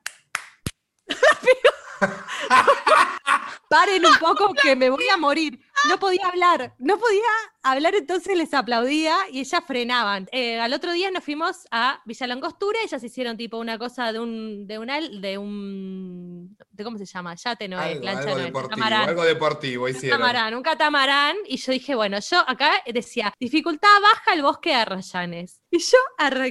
Paren 3.68 4.04
un 4.06 4.14
poco 4.18 4.52
que 4.54 4.76
me 4.76 4.90
voy 4.90 5.08
a 5.12 5.16
morir. 5.16 5.58
No 5.88 5.98
podía 5.98 6.28
hablar, 6.28 6.74
no 6.78 6.96
podía 6.98 7.22
hablar, 7.62 7.94
entonces 7.94 8.36
les 8.36 8.54
aplaudía 8.54 9.16
y 9.30 9.40
ellas 9.40 9.62
frenaban. 9.66 10.28
Eh, 10.32 10.60
al 10.60 10.72
otro 10.72 10.92
día 10.92 11.10
nos 11.10 11.24
fuimos 11.24 11.66
a 11.70 12.00
Villa 12.04 12.26
Langostura, 12.26 12.78
ellas 12.84 13.02
hicieron 13.02 13.36
tipo 13.36 13.58
una 13.58 13.76
cosa 13.78 14.12
de 14.12 14.20
un, 14.20 14.66
de 14.66 14.78
un, 14.78 14.90
al- 14.90 15.20
de 15.20 15.36
un, 15.38 16.56
de 16.70 16.84
¿cómo 16.84 16.96
se 16.98 17.04
llama? 17.06 17.34
Yate 17.34 17.68
no 17.68 17.80
es, 17.82 17.92
Algo, 17.96 18.04
lancha 18.04 18.20
algo 18.20 18.36
no 18.38 18.44
deportivo, 18.44 18.68
catamarán. 18.70 19.08
algo 19.08 19.24
deportivo 19.24 19.84
Un 19.84 19.90
hicieron. 19.90 20.18
catamarán, 20.20 20.54
un 20.54 20.62
catamarán, 20.62 21.36
y 21.46 21.56
yo 21.56 21.72
dije, 21.72 21.94
bueno, 21.94 22.18
yo 22.20 22.38
acá 22.48 22.70
decía, 22.86 23.34
dificultad 23.40 23.88
baja 24.00 24.34
el 24.34 24.42
bosque 24.42 24.70
de 24.70 24.76
Arrayanes. 24.76 25.60
Y 25.70 25.78
yo 25.80 25.98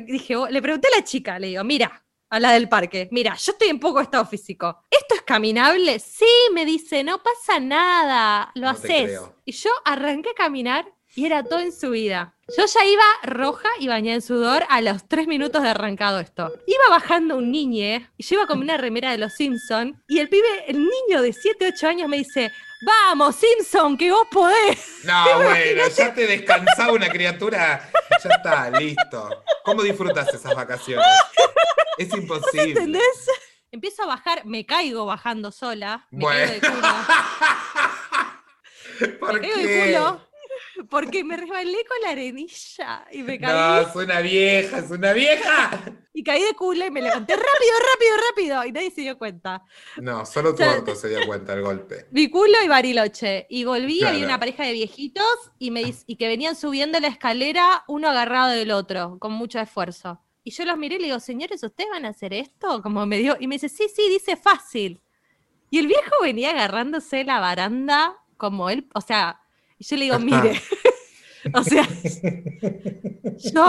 dije, 0.06 0.36
le 0.50 0.62
pregunté 0.62 0.90
a 0.94 0.98
la 0.98 1.04
chica, 1.04 1.40
le 1.40 1.48
digo, 1.48 1.64
mira, 1.64 2.03
a 2.34 2.40
la 2.40 2.52
del 2.54 2.68
parque, 2.68 3.08
mira, 3.12 3.36
yo 3.36 3.52
estoy 3.52 3.68
en 3.68 3.80
poco 3.80 4.02
estado 4.02 4.26
físico. 4.26 4.80
¿Esto 4.90 5.14
es 5.14 5.22
caminable? 5.22 6.00
Sí, 6.00 6.26
me 6.52 6.66
dice, 6.66 7.04
no 7.04 7.22
pasa 7.22 7.60
nada, 7.60 8.52
lo 8.56 8.62
No 8.64 8.70
haces. 8.70 9.22
Y 9.46 9.52
yo 9.52 9.70
arranqué 9.86 10.32
a 10.32 10.34
caminar 10.34 10.92
y 11.16 11.26
era 11.26 11.44
todo 11.44 11.60
en 11.60 11.72
subida. 11.72 12.34
Yo 12.58 12.66
ya 12.66 12.86
iba 12.86 13.04
roja 13.24 13.70
y 13.80 13.88
bañada 13.88 14.16
en 14.16 14.22
sudor 14.22 14.64
a 14.70 14.82
los 14.82 15.08
tres 15.08 15.28
minutos 15.28 15.62
de 15.62 15.70
arrancado 15.70 16.20
esto. 16.20 16.52
Iba 16.68 16.90
bajando 16.90 17.38
un 17.38 17.52
niñe 17.52 18.10
y 18.18 18.24
yo 18.24 18.36
iba 18.36 18.48
con 18.48 18.60
una 18.60 18.78
remera 18.78 19.12
de 19.12 19.18
los 19.18 19.34
Simpson 19.34 20.04
y 20.08 20.20
el 20.20 20.30
pibe, 20.30 20.48
el 20.68 20.80
niño 20.80 21.22
de 21.22 21.32
7, 21.34 21.72
8 21.76 21.88
años 21.88 22.10
me 22.10 22.18
dice, 22.18 22.52
vamos 22.86 23.36
Simpson, 23.36 23.98
que 23.98 24.12
vos 24.12 24.28
podés. 24.32 25.02
No, 25.04 25.24
bueno, 25.44 25.88
ya 25.96 26.14
te 26.14 26.28
descansaba 26.28 26.92
una 26.92 27.10
criatura. 27.10 27.90
Ya 28.24 28.30
está, 28.30 28.70
listo. 28.72 29.44
¿Cómo 29.64 29.84
disfrutas 29.84 30.34
esas 30.34 30.56
vacaciones? 30.56 31.06
Es 31.98 32.12
imposible. 32.14 32.72
¿Entendés? 32.72 33.30
Empiezo 33.72 34.04
a 34.04 34.08
bajar, 34.08 34.46
me 34.46 34.66
caigo 34.66 35.06
bajando 35.06 35.52
sola. 35.52 36.08
Me 36.12 36.20
Bueno. 36.26 36.52
caigo 36.52 36.54
de 36.54 36.72
culo. 36.72 36.88
¿Por 39.20 39.34
Me 39.34 39.40
caigo 39.42 39.58
de 39.58 39.86
culo 39.86 40.33
porque 40.90 41.24
me 41.24 41.38
resbalé 41.38 41.78
con 41.86 41.98
la 42.04 42.10
arenilla 42.10 43.06
y 43.12 43.24
me 43.24 43.40
caí. 43.40 43.52
No, 43.54 43.90
es 43.90 43.96
una 43.96 44.20
vieja, 44.22 44.80
es 44.80 44.92
una 44.92 45.14
vieja. 45.14 45.82
Y 46.14 46.24
caí 46.24 46.42
de 46.44 46.54
culo 46.54 46.86
y 46.86 46.92
me 46.92 47.02
levanté 47.02 47.34
rápido, 47.36 47.74
rápido, 47.92 48.28
rápido. 48.30 48.66
Y 48.66 48.72
nadie 48.72 48.92
se 48.92 49.02
dio 49.02 49.18
cuenta. 49.18 49.64
No, 49.98 50.26
solo 50.26 50.54
tu 50.54 50.64
orto 50.64 50.96
se 50.96 51.10
dio 51.10 51.26
cuenta 51.26 51.56
del 51.56 51.64
golpe. 51.64 52.08
Mi 52.12 52.30
culo 52.30 52.54
y 52.64 52.68
Bariloche. 52.68 53.48
Y 53.50 53.64
volví, 53.66 54.04
había 54.04 54.12
Claro. 54.20 54.26
una 54.26 54.40
pareja 54.40 54.64
de 54.64 54.74
viejitos 54.74 55.52
y, 55.60 55.72
me, 55.72 55.94
y 56.06 56.16
que 56.16 56.28
venían 56.28 56.56
subiendo 56.56 57.00
la 57.00 57.08
escalera 57.08 57.84
uno 57.88 58.10
agarrado 58.10 58.52
del 58.52 58.72
otro, 58.72 59.18
con 59.20 59.32
mucho 59.34 59.60
esfuerzo. 59.60 60.22
Y 60.44 60.52
yo 60.52 60.66
los 60.66 60.78
miré 60.78 60.96
y 60.96 61.00
le 61.00 61.06
digo, 61.06 61.20
señores, 61.20 61.64
¿ustedes 61.64 61.90
van 61.90 62.06
a 62.06 62.10
hacer 62.10 62.34
esto? 62.34 62.82
Como 62.82 63.06
me 63.06 63.18
dio, 63.18 63.38
y 63.40 63.48
me 63.48 63.56
dice, 63.56 63.70
sí, 63.70 63.86
sí, 63.96 64.10
dice 64.10 64.36
fácil. 64.36 65.02
Y 65.72 65.80
el 65.80 65.88
viejo 65.88 66.12
venía 66.22 66.52
agarrándose 66.52 67.24
la 67.24 67.40
baranda 67.40 68.18
como 68.38 68.70
él, 68.70 68.88
o 68.94 69.00
sea, 69.02 69.40
y 69.84 69.90
yo 69.90 69.98
le 69.98 70.04
digo, 70.06 70.16
Ajá. 70.16 70.26
mire, 70.26 70.62
o 71.54 71.64
sea, 71.64 71.88
yo 73.54 73.68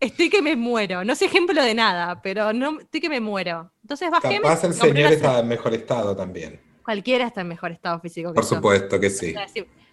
estoy 0.00 0.28
que 0.28 0.42
me 0.42 0.54
muero. 0.54 1.04
No 1.04 1.16
soy 1.16 1.28
ejemplo 1.28 1.62
de 1.62 1.74
nada, 1.74 2.20
pero 2.22 2.52
no 2.52 2.80
estoy 2.80 3.00
que 3.00 3.08
me 3.08 3.20
muero. 3.20 3.72
Entonces 3.82 4.10
bajé. 4.10 4.40
Capaz 4.40 4.64
el 4.64 4.74
señor 4.74 5.12
estaba 5.12 5.40
en 5.40 5.48
mejor 5.48 5.72
estado 5.74 6.14
también. 6.14 6.60
Cualquiera 6.84 7.26
está 7.26 7.40
en 7.40 7.48
mejor 7.48 7.72
estado 7.72 7.98
físico 8.00 8.30
que 8.30 8.34
Por 8.34 8.44
yo. 8.44 8.56
supuesto 8.56 9.00
que 9.00 9.08
sí. 9.08 9.34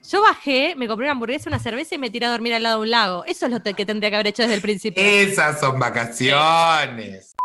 Yo 0.09 0.21
bajé, 0.21 0.75
me 0.75 0.87
compré 0.87 1.05
una 1.05 1.13
hamburguesa, 1.13 1.49
una 1.49 1.59
cerveza 1.59 1.95
y 1.95 1.97
me 1.97 2.09
tiré 2.09 2.25
a 2.25 2.31
dormir 2.31 2.53
al 2.53 2.63
lado 2.63 2.77
de 2.79 2.81
un 2.81 2.89
lago. 2.89 3.23
Eso 3.25 3.45
es 3.45 3.51
lo 3.51 3.61
que 3.61 3.85
tendría 3.85 4.09
que 4.09 4.15
haber 4.15 4.27
hecho 4.27 4.41
desde 4.41 4.55
el 4.55 4.61
principio. 4.61 5.01
Esas 5.01 5.59
son 5.59 5.79
vacaciones. 5.79 7.35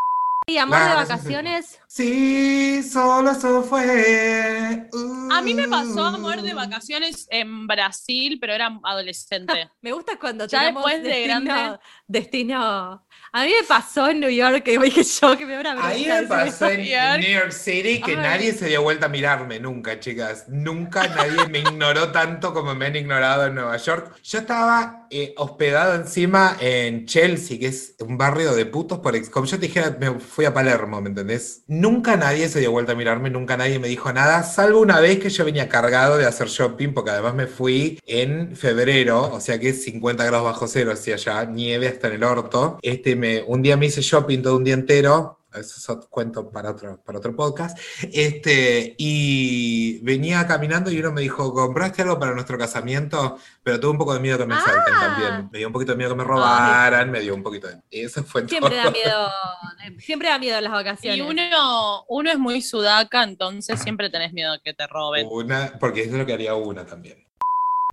y 0.49 0.59
amor 0.59 0.81
de 0.81 0.94
vacaciones. 0.94 1.79
Sí, 1.97 2.83
solo 2.83 3.31
eso 3.31 3.63
fue. 3.63 4.87
A 5.33 5.41
mí 5.41 5.55
me 5.55 5.67
pasó 5.67 6.03
Uh. 6.03 6.15
amor 6.17 6.43
de 6.43 6.53
vacaciones 6.53 7.27
en 7.31 7.67
Brasil, 7.67 8.37
pero 8.39 8.53
era 8.53 8.79
adolescente. 8.83 9.71
Me 9.81 9.93
gusta 9.93 10.19
cuando 10.19 10.47
Ya 10.47 10.59
tenemos 10.61 10.85
después 10.85 11.03
de 11.03 11.09
destino, 11.09 11.45
grande. 11.55 11.79
destino. 12.07 13.07
A 13.33 13.45
mí 13.45 13.51
me 13.61 13.67
pasó 13.67 14.09
en 14.11 14.21
New 14.21 14.31
York, 14.31 14.63
que 14.63 14.79
dije 14.79 15.03
yo, 15.05 15.37
que 15.39 15.47
me 15.47 15.55
da 15.55 15.61
una 15.73 15.87
Ahí 15.87 16.07
me 16.07 16.23
pasó 16.25 16.69
en 16.69 16.81
New 16.83 16.87
York. 16.91 17.21
New 17.21 17.41
York 17.41 17.53
City 17.53 18.01
que 18.03 18.11
Ay. 18.13 18.17
nadie 18.19 18.53
se 18.53 18.67
dio 18.69 18.83
vuelta 18.83 19.07
a 19.07 19.09
mirarme 19.09 19.59
nunca, 19.59 19.99
chicas. 19.99 20.45
Nunca 20.49 21.07
nadie 21.09 21.47
me 21.49 21.61
ignoró 21.61 22.13
tanto 22.13 22.53
como 22.53 22.75
me 22.75 22.87
han 22.87 22.97
ignorado 22.97 23.47
en 23.47 23.55
Nueva 23.55 23.77
York. 23.79 24.17
Yo 24.23 24.39
estaba 24.39 25.07
eh, 25.11 25.35
hospedado 25.39 25.95
encima 25.95 26.57
en 26.61 27.07
Chelsea, 27.07 27.59
que 27.59 27.69
es 27.69 27.95
un 28.01 28.19
barrio 28.19 28.55
de 28.55 28.67
putos 28.67 28.99
por 28.99 29.17
ex. 29.17 29.31
Como 29.31 29.47
yo 29.47 29.59
te 29.59 29.67
dijera, 29.67 29.97
me 29.99 30.19
fui 30.21 30.45
a 30.45 30.53
Palermo, 30.55 31.01
¿me 31.01 31.09
entendés? 31.11 31.63
Nunca 31.88 32.16
nadie 32.16 32.49
se 32.49 32.59
dio 32.59 32.72
vuelta 32.72 32.92
a 32.92 32.94
mirarme, 32.96 33.31
nunca 33.31 33.57
nadie 33.57 33.79
me 33.79 33.87
dijo 33.87 34.12
nada, 34.12 34.42
salvo 34.42 34.81
una 34.81 34.99
vez 34.99 35.20
que 35.20 35.31
yo 35.31 35.44
venía 35.44 35.68
cargado 35.68 36.18
de 36.18 36.27
hacer 36.27 36.49
shopping, 36.49 36.92
porque 36.92 37.12
además 37.12 37.37
me 37.37 37.46
fui 37.46 38.01
en 38.07 38.57
febrero, 38.57 39.33
o 39.33 39.40
sea 39.40 39.61
que 39.61 39.68
es 39.68 39.85
50 39.85 40.25
grados 40.25 40.46
bajo 40.46 40.66
cero, 40.66 40.90
hacia 40.90 41.14
allá, 41.14 41.44
nieve 41.44 41.87
hasta 41.87 42.09
en 42.09 42.14
el 42.14 42.25
orto. 42.25 42.81
Este, 42.83 43.14
me, 43.14 43.44
un 43.44 43.62
día 43.62 43.77
me 43.77 43.87
hice 43.87 44.01
shopping 44.01 44.42
todo 44.42 44.57
un 44.57 44.64
día 44.64 44.75
entero, 44.75 45.36
eso 45.59 45.75
es 45.79 45.88
otro 45.88 46.09
cuento 46.11 46.51
para 46.51 46.71
otro, 46.71 47.03
para 47.05 47.19
otro 47.19 47.35
podcast. 47.35 47.79
Este, 48.12 48.95
y 48.99 49.99
venía 50.01 50.47
caminando 50.47 50.90
y 50.90 50.99
uno 50.99 51.12
me 51.12 51.21
dijo, 51.23 51.53
¿compraste 51.53 52.03
algo 52.03 52.19
para 52.19 52.33
nuestro 52.35 52.57
casamiento? 52.59 53.38
Pero 53.62 53.79
tuve 53.81 53.90
un 53.92 53.99
poco 53.99 54.14
de 54.14 54.21
miedo 54.21 54.38
que 54.38 54.47
me 54.47 54.55
salten 54.55 54.95
Ah. 54.95 55.01
también. 55.01 55.49
Me 55.53 55.59
dio 55.59 55.66
un 55.69 55.73
poquito 55.73 55.92
de 55.92 55.99
miedo 55.99 56.11
que 56.11 56.16
me 56.16 56.25
robaran, 56.25 57.11
me 57.11 57.21
dio 57.21 57.35
un 57.35 57.42
poquito 57.42 57.69
de... 57.69 57.77
Eso 57.90 58.23
fue 58.25 58.49
Siempre 58.49 58.77
da 58.77 58.83
todo. 58.85 58.92
miedo, 58.92 59.29
siempre 60.01 60.29
da 60.29 60.38
miedo 60.38 60.61
las 60.61 60.71
Y 60.71 60.75
vacaciones. 60.75 61.21
uno, 61.29 62.05
uno 62.09 62.31
es 62.31 62.38
muy 62.38 62.62
sudaca, 62.62 63.23
entonces 63.23 63.81
siempre 63.81 64.11
tenés 64.11 64.33
miedo 64.33 64.55
que 64.64 64.75
te 64.75 64.87
roben. 64.87 65.27
Una, 65.31 65.73
porque 65.79 66.03
eso 66.03 66.12
es 66.12 66.19
lo 66.19 66.27
que 66.27 66.33
haría 66.33 66.55
una 66.55 66.87
también. 66.87 67.27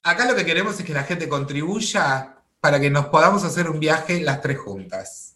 Acá 0.04 0.26
lo 0.30 0.36
que 0.36 0.46
queremos 0.46 0.80
es 0.80 0.86
que 0.86 0.94
la 0.94 1.04
gente 1.04 1.30
contribuya 1.30 2.36
para 2.60 2.80
que 2.80 2.90
nos 2.90 3.08
podamos 3.08 3.44
hacer 3.44 3.70
un 3.70 3.80
viaje 3.80 4.22
las 4.22 4.42
tres 4.42 4.58
juntas. 4.58 5.33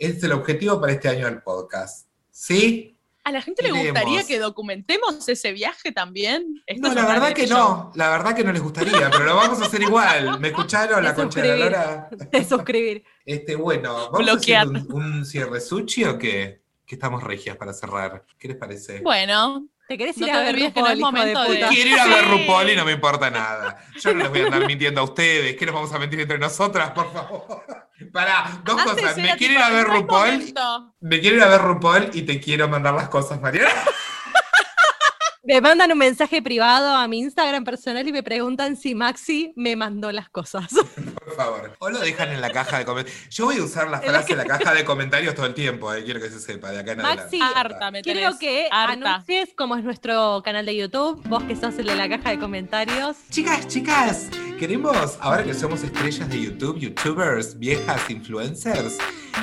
Es 0.00 0.22
el 0.22 0.32
objetivo 0.32 0.80
para 0.80 0.92
este 0.94 1.08
año 1.10 1.26
del 1.26 1.42
podcast. 1.42 2.08
¿Sí? 2.30 2.96
¿A 3.22 3.32
la 3.32 3.42
gente 3.42 3.62
le 3.62 3.70
gustaría 3.70 4.26
que 4.26 4.38
documentemos 4.38 5.28
ese 5.28 5.52
viaje 5.52 5.92
también? 5.92 6.62
Esto 6.66 6.88
No, 6.88 6.94
la 6.94 7.06
verdad 7.06 7.34
que 7.34 7.46
show. 7.46 7.58
no. 7.58 7.92
La 7.94 8.08
verdad 8.08 8.34
que 8.34 8.42
no 8.42 8.50
les 8.50 8.62
gustaría, 8.62 9.10
pero 9.10 9.26
lo 9.26 9.36
vamos 9.36 9.60
a 9.60 9.66
hacer 9.66 9.82
igual. 9.82 10.40
¿Me 10.40 10.48
escucharon 10.48 11.04
la 11.04 11.14
concha 11.14 11.42
de 11.42 11.48
la 11.48 11.56
lora? 11.56 12.08
de 12.32 12.44
suscribir. 12.44 13.04
Este, 13.26 13.56
bueno, 13.56 13.92
¿vamos 14.10 14.20
Bloquear. 14.20 14.66
a 14.66 14.70
hacer 14.70 14.86
un, 14.90 15.02
un 15.16 15.26
cierre 15.26 15.60
sushi 15.60 16.04
o 16.06 16.18
qué? 16.18 16.62
Que 16.86 16.94
estamos 16.94 17.22
regias 17.22 17.58
para 17.58 17.74
cerrar. 17.74 18.24
¿Qué 18.38 18.48
les 18.48 18.56
parece? 18.56 19.00
Bueno, 19.02 19.68
¿Te 19.90 19.98
querés 19.98 20.16
No 20.18 20.26
ir 20.26 20.32
te 20.32 20.38
a 20.38 20.42
ver 20.42 20.54
no 20.56 20.66
RuPaul, 20.68 20.86
es 20.92 20.98
hijo 21.00 21.06
de 21.10 21.18
momento 21.18 21.42
de- 21.42 21.48
puta? 21.58 21.68
Quiero 21.70 21.90
ir 21.90 21.98
a 21.98 22.06
ver. 22.06 22.24
RuPaul 22.28 22.70
y 22.70 22.76
no 22.76 22.84
me 22.84 22.92
importa 22.92 23.28
nada. 23.28 23.76
Yo 24.00 24.14
no 24.14 24.20
les 24.22 24.28
voy 24.30 24.40
a 24.42 24.44
andar 24.44 24.64
mintiendo 24.68 25.00
a 25.00 25.04
ustedes. 25.04 25.56
¿Qué 25.56 25.66
nos 25.66 25.74
vamos 25.74 25.92
a 25.92 25.98
mentir 25.98 26.20
entre 26.20 26.38
nosotras, 26.38 26.92
por 26.92 27.12
favor? 27.12 27.64
Pará, 28.12 28.60
dos 28.64 28.78
antes 28.78 28.94
cosas. 28.94 29.16
Me 29.16 29.34
quiero 29.36 29.54
ir 29.54 29.58
a 29.60 29.70
ver 29.70 29.88
"No 29.88 29.94
RuPaul. 29.94 30.30
momento". 30.38 30.94
Me 31.00 31.18
quiero 31.20 31.38
ir 31.38 31.42
a 31.42 31.48
ver 31.48 31.60
RuPaul 31.62 32.10
y 32.12 32.22
te 32.22 32.38
quiero 32.40 32.68
mandar 32.68 32.94
las 32.94 33.08
cosas, 33.08 33.40
Mariana. 33.40 33.68
Me 35.50 35.60
mandan 35.60 35.90
un 35.90 35.98
mensaje 35.98 36.40
privado 36.42 36.94
a 36.94 37.08
mi 37.08 37.18
Instagram 37.18 37.64
personal 37.64 38.06
y 38.06 38.12
me 38.12 38.22
preguntan 38.22 38.76
si 38.76 38.94
Maxi 38.94 39.52
me 39.56 39.74
mandó 39.74 40.12
las 40.12 40.28
cosas. 40.28 40.68
Por 41.24 41.34
favor. 41.34 41.72
O 41.80 41.90
lo 41.90 41.98
dejan 41.98 42.28
en 42.28 42.40
la 42.40 42.50
caja 42.50 42.78
de 42.78 42.84
comentarios. 42.84 43.28
Yo 43.30 43.46
voy 43.46 43.56
a 43.56 43.64
usar 43.64 43.90
la 43.90 44.00
frase 44.00 44.30
en 44.30 44.38
la 44.38 44.44
caja 44.44 44.72
de 44.72 44.84
comentarios 44.84 45.34
todo 45.34 45.46
el 45.46 45.54
tiempo, 45.54 45.92
eh, 45.92 46.04
quiero 46.04 46.20
que 46.20 46.30
se 46.30 46.38
sepa, 46.38 46.70
de 46.70 46.78
acá 46.78 46.92
en 46.92 46.98
Maxi, 46.98 47.40
adelante. 47.42 47.58
Harta, 47.58 47.90
me 47.90 48.02
Quiero 48.02 48.20
tenés. 48.20 48.38
que 48.38 48.68
harta. 48.70 48.92
anuncies 49.16 49.48
cómo 49.56 49.74
es 49.74 49.82
nuestro 49.82 50.40
canal 50.44 50.64
de 50.64 50.76
YouTube, 50.76 51.20
vos 51.28 51.42
que 51.42 51.56
sos 51.56 51.76
el 51.80 51.86
de 51.86 51.96
la 51.96 52.08
caja 52.08 52.30
de 52.30 52.38
comentarios. 52.38 53.16
Chicas, 53.30 53.66
chicas, 53.66 54.28
queremos, 54.56 55.18
ahora 55.18 55.42
que 55.42 55.54
somos 55.54 55.82
estrellas 55.82 56.28
de 56.28 56.42
YouTube, 56.42 56.78
youtubers, 56.78 57.58
viejas 57.58 58.08
influencers, 58.08 58.98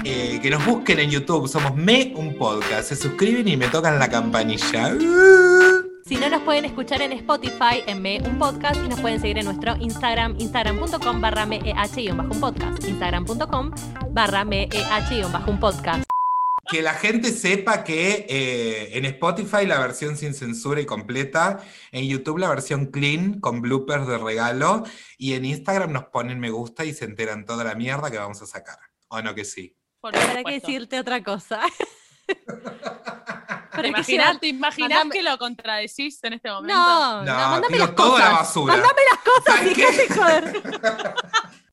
eh, 0.05 0.39
que 0.41 0.49
nos 0.51 0.65
busquen 0.65 0.99
en 0.99 1.09
YouTube. 1.11 1.49
Somos 1.49 1.75
Me 1.75 2.13
Un 2.15 2.37
Podcast. 2.37 2.87
Se 2.87 2.95
suscriben 2.95 3.45
y 3.49 3.57
me 3.57 3.67
tocan 3.67 3.99
la 3.99 4.09
campanilla. 4.09 4.93
Uh. 4.93 5.86
Si 6.07 6.15
no, 6.15 6.29
nos 6.29 6.41
pueden 6.43 6.63
escuchar 6.63 7.01
en 7.01 7.11
Spotify, 7.11 7.83
en 7.85 8.01
Me 8.01 8.21
Un 8.21 8.39
Podcast, 8.39 8.79
y 8.81 8.87
nos 8.87 9.01
pueden 9.01 9.19
seguir 9.19 9.39
en 9.39 9.43
nuestro 9.43 9.75
Instagram, 9.75 10.37
instagram.com 10.39 11.19
barra 11.19 11.45
meh-un 11.45 12.39
podcast, 12.39 12.81
instagram.com 12.85 13.71
barra 14.11 14.45
meh-un 14.45 15.59
podcast. 15.59 16.05
Que 16.71 16.81
la 16.81 16.93
gente 16.93 17.33
sepa 17.33 17.83
que 17.83 18.25
eh, 18.29 18.97
en 18.97 19.03
Spotify 19.03 19.65
la 19.65 19.79
versión 19.79 20.15
sin 20.15 20.33
censura 20.33 20.79
y 20.79 20.85
completa, 20.85 21.61
en 21.91 22.07
YouTube 22.07 22.37
la 22.37 22.47
versión 22.47 22.85
clean 22.85 23.41
con 23.41 23.61
bloopers 23.61 24.07
de 24.07 24.17
regalo 24.17 24.85
y 25.17 25.33
en 25.33 25.43
Instagram 25.43 25.91
nos 25.91 26.05
ponen 26.05 26.39
me 26.39 26.51
gusta 26.51 26.85
y 26.85 26.93
se 26.93 27.03
enteran 27.03 27.45
toda 27.45 27.65
la 27.65 27.75
mierda 27.75 28.09
que 28.09 28.17
vamos 28.17 28.41
a 28.41 28.45
sacar. 28.45 28.79
¿O 29.09 29.21
no 29.21 29.35
que 29.35 29.43
sí? 29.43 29.75
Por 29.99 30.13
¿Para 30.13 30.41
qué 30.45 30.53
decirte 30.53 31.01
otra 31.01 31.21
cosa? 31.21 31.59
¿Te 33.77 33.83
Pero 33.83 34.03
sea- 34.03 34.39
¿Te 34.39 34.47
imaginas 34.47 34.89
mandame- 35.05 35.11
que 35.11 35.21
lo 35.23 35.37
contradecís 35.37 36.23
en 36.23 36.33
este 36.33 36.49
momento? 36.49 36.73
No, 36.75 37.23
no, 37.23 37.31
No, 37.33 37.49
mandame 37.49 37.77
las 37.77 37.89
la 37.89 37.95
cosas. 37.95 38.31
basura. 38.31 38.73
Mandame 38.73 39.01
las 39.11 39.19
cosas, 39.23 39.55
¿Sabes 39.55 39.71
y 39.71 39.75
qué? 39.75 40.07
qué 40.07 40.13
joder. 40.15 40.63